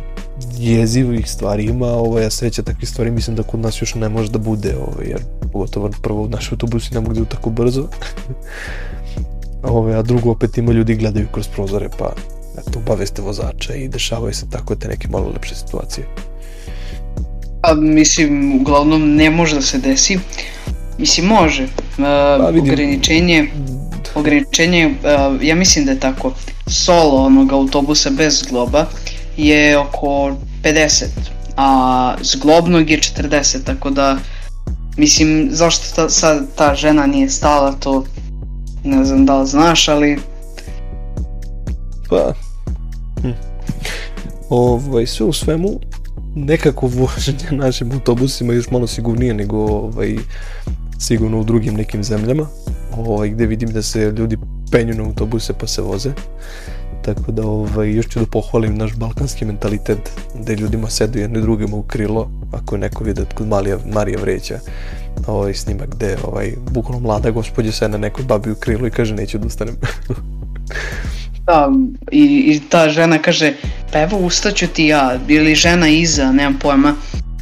jezivih 0.58 1.32
stvari 1.32 1.64
ima, 1.64 1.88
ovaj, 1.88 2.26
a 2.26 2.30
sreća 2.30 2.62
takvih 2.62 2.90
stvari 2.90 3.12
mislim 3.12 3.36
da 3.36 3.44
kod 3.44 3.60
nas 3.60 3.82
još 3.82 3.96
ne 3.96 4.10
može 4.10 4.32
da 4.32 4.40
bude, 4.40 4.76
ovaj, 4.76 5.08
jer 5.08 5.22
pogotovo 5.52 5.90
prvo 6.02 6.28
naši 6.28 6.50
autobusi 6.52 6.94
ne 6.94 7.00
mogu 7.00 7.14
da 7.14 7.26
tako 7.26 7.50
brzo. 7.50 7.88
ovaj, 9.64 9.96
a 9.96 10.02
drugo 10.02 10.32
opet 10.32 10.58
ima 10.58 10.72
ljudi 10.72 10.96
gledaju 10.96 11.28
kroz 11.32 11.48
prozore, 11.48 11.90
pa 11.98 12.14
eto, 12.58 12.80
obaveste 12.80 13.22
vozača 13.22 13.74
i 13.76 13.88
dešavaju 13.88 14.34
se 14.34 14.50
tako 14.50 14.76
te 14.76 14.88
neke 14.88 15.08
malo 15.08 15.32
lepše 15.34 15.56
situacije. 15.56 16.08
Pa, 17.62 17.74
mislim, 17.74 18.62
uglavnom 18.62 19.16
ne 19.16 19.30
može 19.30 19.56
da 19.56 19.62
se 19.62 19.78
desi. 19.78 20.20
Mislim, 20.98 21.26
može. 21.28 21.64
Uh, 21.64 21.70
pa, 21.98 22.52
ograničenje, 22.60 23.52
ograničenje 24.16 24.88
uh, 24.88 25.44
ja 25.44 25.56
mislim 25.56 25.86
da 25.86 25.92
je 25.92 26.00
tako, 26.00 26.34
solo 26.68 27.26
onog 27.26 27.52
autobusa 27.52 28.10
bez 28.10 28.44
globa 28.50 28.86
je 29.38 29.78
oko 29.78 30.36
50, 30.64 31.06
a 31.58 32.16
zglobnog 32.22 32.90
je 32.90 32.98
40, 32.98 33.64
tako 33.66 33.90
da 33.90 34.18
mislim, 35.00 35.48
zašto 35.52 35.96
ta, 35.96 36.10
sad 36.10 36.46
ta 36.56 36.76
žena 36.76 37.06
nije 37.06 37.30
stala, 37.30 37.72
to 37.72 38.04
ne 38.84 39.06
znam 39.06 39.26
da 39.26 39.38
li 39.42 39.48
znaš, 39.48 39.88
ali 39.88 40.20
pa 42.10 42.34
hm. 43.22 43.32
ovaj, 44.50 45.06
sve 45.06 45.26
u 45.26 45.34
svemu 45.34 45.80
nekako 46.36 46.88
voženje 46.88 47.48
našim 47.52 47.92
autobusima 47.92 48.54
još 48.54 48.72
malo 48.72 48.88
sigurnije 48.88 49.34
nego 49.34 49.58
ovaj, 49.58 50.16
sigurno 51.00 51.40
u 51.40 51.44
drugim 51.44 51.74
nekim 51.74 52.04
zemljama 52.04 52.48
ovaj, 52.98 53.30
gde 53.30 53.46
vidim 53.46 53.70
da 53.70 53.82
se 53.82 54.14
ljudi 54.18 54.38
penju 54.72 54.94
na 54.94 55.04
autobuse 55.04 55.54
pa 55.54 55.68
se 55.68 55.82
voze 55.82 56.12
tako 57.02 57.32
da 57.32 57.48
ovaj, 57.48 57.92
još 57.92 58.08
ću 58.08 58.20
da 58.20 58.26
pohvalim 58.26 58.78
naš 58.78 58.96
balkanski 58.96 59.46
mentalitet 59.46 60.12
da 60.36 60.54
ljudima 60.54 60.90
sedu 60.90 61.20
jedni 61.20 61.42
drugima 61.42 61.78
u 61.78 61.84
krilo 61.84 62.32
ako 62.52 62.76
je 62.76 62.80
neko 62.80 63.04
vidio 63.04 63.26
kod 63.36 63.48
Marija, 63.48 63.78
Marija 63.94 64.20
Vreća 64.20 64.60
ovaj 65.28 65.54
snimak 65.54 65.90
gde 65.96 66.18
ovaj, 66.24 66.54
bukvalno 66.72 67.00
mlada 67.00 67.32
gospođa 67.32 67.72
se 67.72 67.90
na 67.90 67.98
nekoj 67.98 68.26
babi 68.26 68.52
u 68.52 68.56
krilo 68.56 68.88
i 68.88 68.92
kaže 68.92 69.16
neću 69.16 69.38
da 69.38 69.48
ustanem. 69.48 69.76
Da, 71.46 71.72
i, 72.12 72.24
i 72.24 72.62
ta 72.70 72.90
žena 72.90 73.18
kaže, 73.18 73.54
pa 73.94 74.00
evo 74.02 74.18
ustaću 74.18 74.68
ti 74.68 74.86
ja, 74.86 75.20
ili 75.28 75.56
žena 75.56 75.88
iza, 75.88 76.32
nemam 76.32 76.60
pojma, 76.60 76.94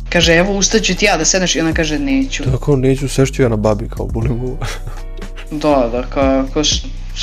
kaže 0.10 0.34
evo 0.34 0.54
ustaću 0.54 0.96
ti 0.96 1.06
ja 1.06 1.18
da 1.18 1.26
sedneš 1.26 1.56
i 1.56 1.60
ona 1.60 1.74
kaže 1.74 2.00
neću. 2.00 2.44
Kao 2.66 2.76
neću, 2.76 3.10
sešću 3.10 3.42
ja 3.42 3.50
na 3.50 3.56
babi, 3.56 3.90
kao 3.90 4.06
bulim 4.06 4.40
Da, 5.52 5.90
da, 5.92 6.04
kao, 6.10 6.46
kao 6.54 6.64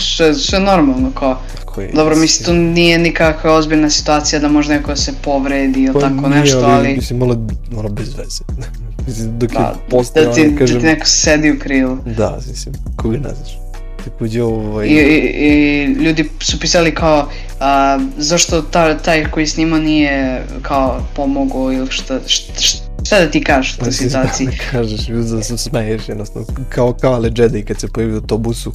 sve, 0.02 0.34
sve 0.34 0.60
normalno, 0.60 1.10
kao, 1.10 1.40
tako 1.58 1.80
je, 1.80 1.90
dobro, 1.94 2.16
mislim, 2.16 2.46
tu 2.46 2.52
nije 2.52 2.98
nikakva 2.98 3.52
ozbiljna 3.52 3.90
situacija 3.90 4.40
da 4.40 4.48
možda 4.48 4.74
neko 4.74 4.96
se 4.96 5.12
povredi 5.22 5.82
ili 5.82 5.92
pa 5.92 6.00
tako 6.00 6.28
nije, 6.28 6.40
nešto, 6.40 6.58
ali... 6.58 6.96
Mislim, 6.96 7.18
malo, 7.18 7.36
malo 7.70 7.88
bez 7.88 8.14
veze. 8.18 8.44
mislim, 9.06 9.38
dok 9.38 9.50
da, 9.52 9.58
je 9.58 9.90
postao, 9.90 10.24
da, 10.24 10.32
ti, 10.32 10.56
kažem... 10.58 10.76
da 10.76 10.80
ti 10.80 10.86
neko 10.86 11.06
sedi 11.06 11.50
u 11.50 11.58
krilu. 11.58 11.98
Da, 12.16 12.38
mislim, 12.48 12.74
koga 12.96 13.18
ne 13.18 13.34
znaš 13.34 13.64
takođe 14.04 14.42
ovaj... 14.42 14.86
I, 14.86 14.90
i, 14.90 15.16
I, 15.26 15.84
ljudi 15.84 16.30
su 16.40 16.60
pisali 16.60 16.94
kao 16.94 17.28
a, 17.60 17.98
zašto 18.16 18.62
ta, 18.62 18.98
taj 18.98 19.24
koji 19.30 19.46
snima 19.46 19.78
nije 19.78 20.44
kao 20.62 21.00
pomogao 21.16 21.72
ili 21.72 21.90
šta, 21.90 22.20
šta, 22.26 22.60
šta 22.60 22.83
da 23.10 23.30
ti 23.30 23.44
kažeš 23.44 23.74
u 23.74 23.78
toj 23.78 23.92
situaciji? 23.92 24.46
Ne 24.46 24.58
kažeš, 24.70 25.06
da 25.06 25.42
se 25.42 25.58
smeješ 25.58 26.08
jednostavno, 26.08 26.48
kao, 26.68 26.92
kao 26.92 27.14
ale 27.14 27.30
Jedi 27.36 27.62
kad 27.62 27.80
se 27.80 27.88
pojavi 27.88 28.12
u 28.12 28.16
autobusu, 28.16 28.72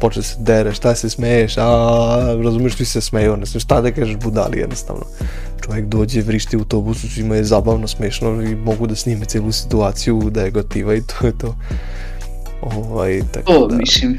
počne 0.00 0.22
se 0.22 0.36
dere, 0.38 0.74
šta 0.74 0.94
se 0.94 1.10
smeješ, 1.10 1.58
a 1.58 2.36
razumiješ, 2.44 2.74
ti 2.74 2.84
se 2.84 3.00
smeju, 3.00 3.36
znam, 3.44 3.60
šta 3.60 3.80
da 3.80 3.90
kažeš 3.90 4.16
budali 4.16 4.58
jednostavno. 4.58 5.02
Čovjek 5.64 5.86
dođe, 5.86 6.20
vrišti 6.20 6.56
u 6.56 6.60
autobusu, 6.60 7.10
svima 7.10 7.36
je 7.36 7.44
zabavno, 7.44 7.88
smešno 7.88 8.42
i 8.42 8.54
mogu 8.54 8.86
da 8.86 8.94
snime 8.94 9.24
celu 9.24 9.52
situaciju, 9.52 10.30
da 10.30 10.42
je 10.42 10.50
gotiva 10.50 10.94
i 10.94 11.02
to 11.02 11.26
je 11.26 11.38
to. 11.38 11.56
Ovaj, 12.62 13.20
tako 13.32 13.52
to, 13.52 13.66
da, 13.66 13.76
mislim 13.76 14.18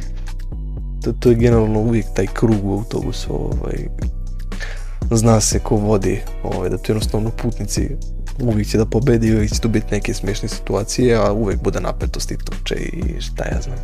to, 1.03 1.13
to 1.19 1.29
je 1.29 1.35
generalno 1.35 1.79
uvijek 1.79 2.05
taj 2.15 2.27
krug 2.33 2.65
u 2.65 2.73
autobusu, 2.73 3.33
ovaj, 3.33 3.87
zna 5.11 5.41
se 5.41 5.59
ko 5.59 5.75
vodi, 5.75 6.21
ovaj, 6.43 6.69
da 6.69 6.77
to 6.77 6.91
jednostavno 6.91 7.29
putnici 7.29 7.89
uvijek 8.39 8.67
će 8.67 8.77
da 8.77 8.85
pobedi, 8.85 9.35
uvijek 9.35 9.53
će 9.53 9.59
tu 9.59 9.69
biti 9.69 9.85
neke 9.91 10.13
smiješne 10.13 10.49
situacije, 10.49 11.15
a 11.15 11.31
uvijek 11.31 11.61
bude 11.61 11.79
napetost 11.79 12.31
i 12.31 12.37
tuče 12.37 12.75
i 12.75 13.21
šta 13.21 13.45
ja 13.45 13.61
znam. 13.61 13.77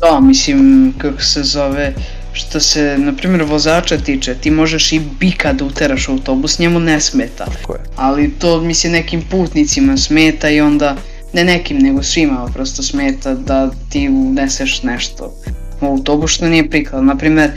Da, 0.00 0.20
mislim, 0.20 0.94
kako 0.98 1.22
se 1.22 1.42
zove, 1.42 1.94
što 2.32 2.60
se, 2.60 2.96
na 2.98 3.16
primjer, 3.16 3.42
vozača 3.42 3.98
tiče, 3.98 4.34
ti 4.34 4.50
možeš 4.50 4.92
i 4.92 5.00
bika 5.20 5.52
da 5.52 5.64
uteraš 5.64 6.08
u 6.08 6.12
autobus, 6.12 6.58
njemu 6.58 6.80
ne 6.80 7.00
smeta. 7.00 7.44
Tako 7.44 7.74
je. 7.74 7.80
Ali 7.96 8.30
to, 8.30 8.60
mislim, 8.60 8.92
nekim 8.92 9.22
putnicima 9.30 9.96
smeta 9.96 10.50
i 10.50 10.60
onda 10.60 10.96
ne 11.32 11.44
nekim, 11.44 11.78
nego 11.78 12.02
svima 12.02 12.48
prosto 12.54 12.82
smeta 12.82 13.34
da 13.34 13.70
ti 13.88 14.08
uneseš 14.08 14.82
nešto 14.82 15.34
u 15.80 15.86
autobus 15.86 16.30
što 16.30 16.48
nije 16.48 16.70
prikladno. 16.70 17.12
Naprimer, 17.12 17.50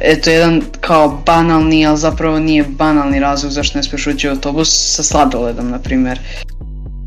eto 0.00 0.30
jedan 0.30 0.62
kao 0.80 1.22
banalni, 1.26 1.86
ali 1.86 1.98
zapravo 1.98 2.38
nije 2.38 2.64
banalni 2.68 3.20
razlog 3.20 3.52
zašto 3.52 3.78
ne 3.78 3.82
smiješ 3.82 4.06
ući 4.06 4.28
u 4.28 4.30
autobus 4.30 4.94
sa 4.94 5.02
sladoledom, 5.02 5.70
na 5.70 5.78
primjer. 5.78 6.20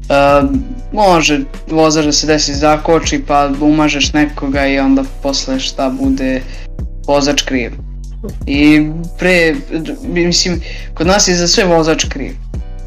Uh, 0.10 0.50
može 0.94 1.40
vozač 1.72 2.06
da 2.06 2.12
se 2.12 2.28
desi 2.28 2.54
zakoči 2.54 3.24
pa 3.28 3.50
umažeš 3.62 4.14
nekoga 4.14 4.68
i 4.68 4.80
onda 4.80 5.04
posle 5.24 5.60
šta 5.60 5.90
bude 5.90 6.42
vozač 7.08 7.42
kriv. 7.42 7.72
I 8.48 8.90
pre, 9.20 9.56
mislim, 10.04 10.62
kod 10.94 11.08
nas 11.08 11.28
je 11.28 11.36
za 11.36 11.48
sve 11.48 11.66
vozač 11.66 12.06
kriv. 12.10 12.36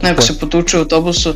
Neko 0.02 0.22
se 0.22 0.38
potuče 0.38 0.76
u 0.76 0.80
autobusu, 0.80 1.34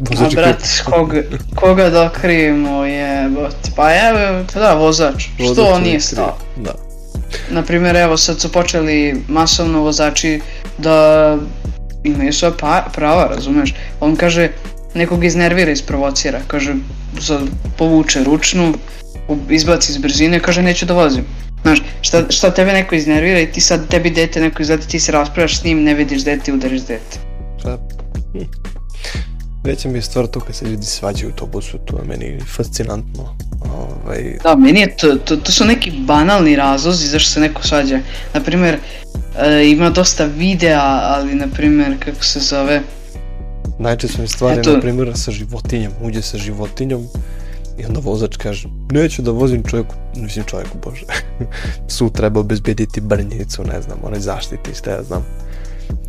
Vozač 0.00 0.32
A 0.32 0.36
brat, 0.36 0.62
koga, 0.84 1.22
koga 1.54 1.90
da 1.90 2.10
krivimo 2.12 2.84
je, 2.84 3.30
pa 3.76 3.90
evo, 3.94 4.44
da, 4.54 4.74
vozač, 4.74 5.28
vozač 5.38 5.52
što 5.52 5.64
on 5.64 5.82
nije 5.82 6.00
stao? 6.00 6.36
Da. 6.56 6.89
Naprimjer, 7.50 7.96
evo 7.96 8.16
sad 8.16 8.40
su 8.40 8.52
počeli 8.52 9.22
masovno 9.28 9.80
vozači 9.80 10.40
da 10.78 11.36
imaju 12.04 12.32
svoje 12.32 12.54
pa, 12.60 12.86
prava, 12.92 13.26
razumeš? 13.34 13.74
On 14.00 14.16
kaže, 14.16 14.48
nekog 14.94 15.24
iznervira, 15.24 15.70
isprovocira, 15.70 16.40
kaže, 16.46 16.74
povuče 17.78 18.24
ručnu, 18.24 18.74
izbaci 19.48 19.92
iz 19.92 19.98
brzine, 19.98 20.40
kaže 20.40 20.62
neću 20.62 20.86
da 20.86 20.94
vozim. 20.94 21.24
Znaš, 21.62 21.82
šta, 22.00 22.24
šta 22.30 22.50
tebe 22.50 22.72
neko 22.72 22.94
iznervira 22.94 23.40
i 23.40 23.52
ti 23.52 23.60
sad 23.60 23.88
tebi 23.88 24.10
dete 24.10 24.40
neko 24.40 24.62
izgleda, 24.62 24.82
ti 24.82 25.00
se 25.00 25.12
raspravljaš 25.12 25.60
s 25.60 25.64
njim, 25.64 25.82
ne 25.82 25.94
vidiš 25.94 26.24
dete 26.24 26.52
udariš 26.52 26.80
dete. 26.80 27.18
Hm. 28.32 28.38
Veća 29.64 29.88
mi 29.88 29.98
je 29.98 30.02
stvar 30.02 30.26
to 30.26 30.40
kad 30.40 30.56
se 30.56 30.64
ljudi 30.64 30.86
svađaju 30.86 31.28
u 31.28 31.32
autobusu, 31.32 31.78
to 31.78 31.98
je 31.98 32.04
meni 32.04 32.40
fascinantno. 32.56 33.36
Ovaj... 33.60 34.38
Da, 34.42 34.56
meni 34.56 34.80
je 34.80 34.96
to, 34.96 35.14
to, 35.14 35.36
to 35.36 35.52
su 35.52 35.64
neki 35.64 35.90
banalni 35.90 36.56
razlozi 36.56 37.06
zašto 37.06 37.30
se 37.30 37.40
neko 37.40 37.62
svađa. 37.62 38.00
Naprimer, 38.34 38.78
e, 39.38 39.70
ima 39.70 39.90
dosta 39.90 40.24
videa, 40.24 41.00
ali 41.02 41.34
naprimer, 41.34 42.04
kako 42.04 42.24
se 42.24 42.40
zove... 42.40 42.82
Najčešće 43.78 44.26
stvari, 44.26 44.60
Eto... 44.60 44.72
na 44.72 44.80
primjer, 44.80 45.12
sa 45.14 45.30
životinjom, 45.30 45.92
uđe 46.02 46.22
sa 46.22 46.38
životinjom 46.38 47.06
i 47.78 47.84
onda 47.84 48.00
vozač 48.00 48.36
kaže, 48.36 48.68
neću 48.90 49.22
da 49.22 49.30
vozim 49.30 49.62
čovjeku, 49.70 49.94
mislim 50.16 50.44
čovjeku, 50.44 50.78
bože, 50.84 51.04
psu 51.88 52.10
treba 52.10 52.40
obezbediti 52.40 53.00
brnjicu, 53.00 53.64
ne 53.64 53.82
znam, 53.82 53.98
onaj 54.02 54.20
zaštiti, 54.20 54.74
šta 54.74 54.90
ja 54.90 55.02
znam. 55.02 55.24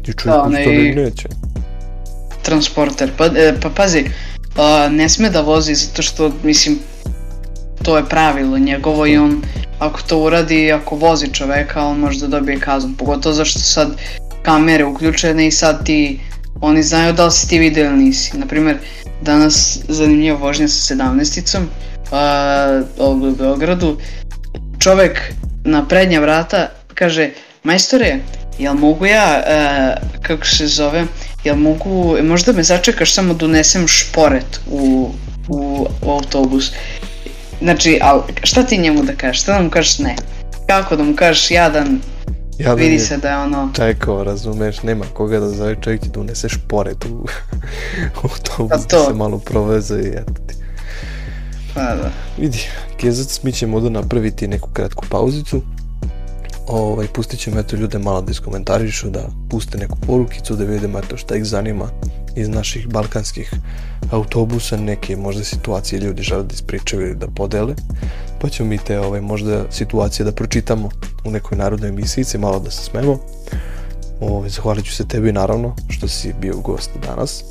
I 0.07 0.13
čovjek 0.13 0.43
da, 0.43 0.49
ne, 0.49 0.93
neće 0.95 1.29
transporter. 2.41 3.11
Pa, 3.17 3.25
e, 3.25 3.53
pa 3.61 3.69
pazi, 3.69 4.05
a, 4.57 4.89
ne 4.91 5.09
sme 5.09 5.29
da 5.29 5.41
vozi 5.41 5.75
zato 5.75 6.01
što, 6.01 6.31
mislim, 6.43 6.79
to 7.83 7.97
je 7.97 8.09
pravilo 8.09 8.57
njegovo 8.59 9.07
i 9.07 9.17
on 9.17 9.41
ako 9.79 10.01
to 10.01 10.17
uradi, 10.19 10.71
ako 10.71 10.95
vozi 10.95 11.27
čoveka, 11.33 11.85
on 11.85 11.99
može 11.99 12.19
da 12.19 12.27
dobije 12.27 12.59
kaznu. 12.59 12.93
Pogotovo 12.97 13.35
zašto 13.35 13.59
sad 13.59 13.95
kamere 14.41 14.85
uključene 14.85 15.47
i 15.47 15.51
sad 15.51 15.85
ti, 15.85 16.19
oni 16.61 16.83
znaju 16.83 17.13
da 17.13 17.25
li 17.25 17.31
si 17.31 17.49
ti 17.49 17.59
video 17.59 17.85
ili 17.85 18.03
nisi. 18.03 18.37
Naprimer, 18.37 18.77
danas 19.21 19.79
zanimljiva 19.87 20.37
vožnja 20.37 20.67
sa 20.67 20.95
17-icom 20.95 21.61
ovdje 22.99 23.29
u 23.29 23.35
Beogradu. 23.35 23.97
Čovek 24.79 25.33
na 25.65 25.87
prednja 25.87 26.19
vrata 26.19 26.67
kaže, 26.93 27.29
majstore, 27.63 28.19
jel 28.61 28.73
mogu 28.73 29.05
ja, 29.05 29.43
e, 29.47 29.95
kako 30.21 30.45
se 30.45 30.67
zove, 30.67 31.05
jel 31.43 31.55
mogu, 31.55 32.17
možda 32.23 32.51
me 32.51 32.63
začekaš 32.63 33.13
samo 33.13 33.33
da 33.33 33.45
unesem 33.45 33.87
šporet 33.87 34.59
u, 34.71 35.09
u, 35.47 35.87
u 36.01 36.11
autobus. 36.11 36.71
Znači, 37.61 37.99
al, 38.01 38.23
šta 38.43 38.63
ti 38.63 38.77
njemu 38.77 39.03
da 39.03 39.15
kažeš? 39.15 39.41
Šta 39.41 39.53
da 39.53 39.63
mu 39.63 39.69
kažeš 39.69 39.99
ne? 39.99 40.15
Kako 40.67 40.95
da 40.95 41.03
mu 41.03 41.15
kažeš 41.15 41.51
jadan, 41.51 41.99
Jadan 42.59 42.77
vidi 42.77 42.99
se 42.99 43.17
da 43.17 43.29
je 43.29 43.37
ono... 43.37 43.69
Čekao, 43.73 44.23
razumeš, 44.23 44.83
nema 44.83 45.05
koga 45.13 45.39
da 45.39 45.49
zove 45.49 45.75
čovjek 45.81 46.05
da 46.05 46.19
unese 46.19 46.49
šporet 46.49 47.05
u, 47.05 47.09
u 47.09 47.27
autobus, 48.29 48.69
pa 48.69 48.97
da 48.97 49.05
se 49.05 49.13
malo 49.13 49.39
proveze 49.39 49.95
i 49.95 50.07
eto 50.07 50.33
ti. 50.47 50.55
Pa 51.73 51.81
da. 51.81 52.11
Vidi, 52.37 52.59
Kezac, 52.97 53.43
mi 53.43 53.51
ćemo 53.51 53.79
da 53.79 53.89
napraviti 53.89 54.47
neku 54.47 54.69
kratku 54.73 55.05
pauzicu 55.09 55.61
ovaj, 56.67 57.07
pustit 57.07 57.39
ćemo 57.39 57.59
eto 57.59 57.75
ljude 57.75 57.99
malo 57.99 58.21
da 58.21 58.31
iskomentarišu, 58.31 59.09
da 59.09 59.27
puste 59.49 59.77
neku 59.77 59.97
porukicu, 60.07 60.55
da 60.55 60.63
vidimo 60.63 60.99
eto 60.99 61.17
šta 61.17 61.35
ih 61.35 61.45
zanima 61.45 61.89
iz 62.35 62.49
naših 62.49 62.87
balkanskih 62.87 63.53
autobusa, 64.11 64.77
neke 64.77 65.15
možda 65.15 65.43
situacije 65.43 65.99
ljudi 65.99 66.21
žele 66.21 66.43
da 66.43 66.53
ispričaju 66.53 67.01
ili 67.01 67.15
da 67.15 67.27
podele, 67.27 67.75
pa 68.41 68.49
ćemo 68.49 68.69
mi 68.69 68.77
te 68.77 68.99
ovaj, 68.99 69.21
možda 69.21 69.65
situacije 69.71 70.25
da 70.25 70.31
pročitamo 70.31 70.89
u 71.25 71.31
nekoj 71.31 71.57
narodnoj 71.57 71.89
emisijici, 71.89 72.37
malo 72.37 72.59
da 72.59 72.71
se 72.71 72.83
smemo. 72.83 73.19
Ovaj, 74.21 74.49
zahvalit 74.49 74.85
ću 74.85 74.95
se 74.95 75.07
tebi 75.07 75.31
naravno 75.31 75.75
što 75.89 76.07
si 76.07 76.33
bio 76.41 76.57
gost 76.57 76.89
danas. 77.07 77.43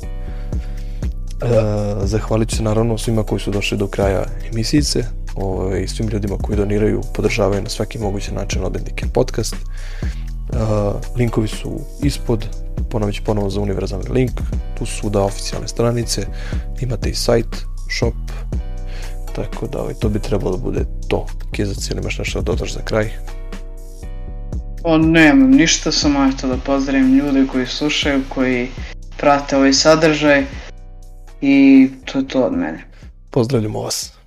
E, 1.41 1.47
zahvalit 2.03 2.49
ću 2.49 2.55
se 2.55 2.63
naravno 2.63 2.97
svima 2.97 3.23
koji 3.23 3.39
su 3.39 3.51
došli 3.51 3.77
do 3.77 3.87
kraja 3.87 4.23
emisijice, 4.51 5.03
ovaj, 5.35 5.87
svim 5.87 6.09
ljudima 6.09 6.37
koji 6.37 6.57
doniraju, 6.57 7.01
podržavaju 7.13 7.61
na 7.61 7.69
svaki 7.69 7.99
mogući 7.99 8.33
način 8.33 8.63
Odbednike 8.63 9.05
podcast. 9.13 9.55
Uh, 9.55 10.57
linkovi 11.17 11.47
su 11.47 11.79
ispod, 12.03 12.47
ponovit 12.89 13.15
ću 13.15 13.23
ponovo 13.25 13.49
za 13.49 13.61
univerzalni 13.61 14.09
link, 14.09 14.31
tu 14.77 14.85
su 14.85 15.09
da 15.09 15.21
oficijalne 15.21 15.67
stranice, 15.67 16.21
imate 16.81 17.09
i 17.09 17.15
sajt, 17.15 17.55
shop, 17.97 18.13
tako 19.35 19.67
da 19.67 19.81
ovaj, 19.81 19.93
to 19.93 20.09
bi 20.09 20.19
trebalo 20.19 20.57
da 20.57 20.63
bude 20.63 20.85
to. 21.07 21.25
Kezac, 21.51 21.89
ili 21.89 21.99
imaš 22.01 22.17
nešto 22.17 22.41
da 22.41 22.45
dodaš 22.51 22.73
za 22.73 22.81
kraj? 22.81 23.09
O, 24.83 24.97
nemam 24.97 25.51
ništa, 25.51 25.91
samo 25.91 26.25
eto 26.25 26.47
da 26.47 26.57
pozdravim 26.57 27.17
ljude 27.17 27.47
koji 27.51 27.67
slušaju, 27.67 28.23
koji 28.29 28.69
prate 29.17 29.57
ovaj 29.57 29.73
sadržaj 29.73 30.45
i 31.41 31.89
to 32.05 32.19
je 32.19 32.27
to 32.27 32.43
od 32.43 32.53
mene. 32.53 32.83
Pozdravljamo 33.29 33.81
vas. 33.81 34.20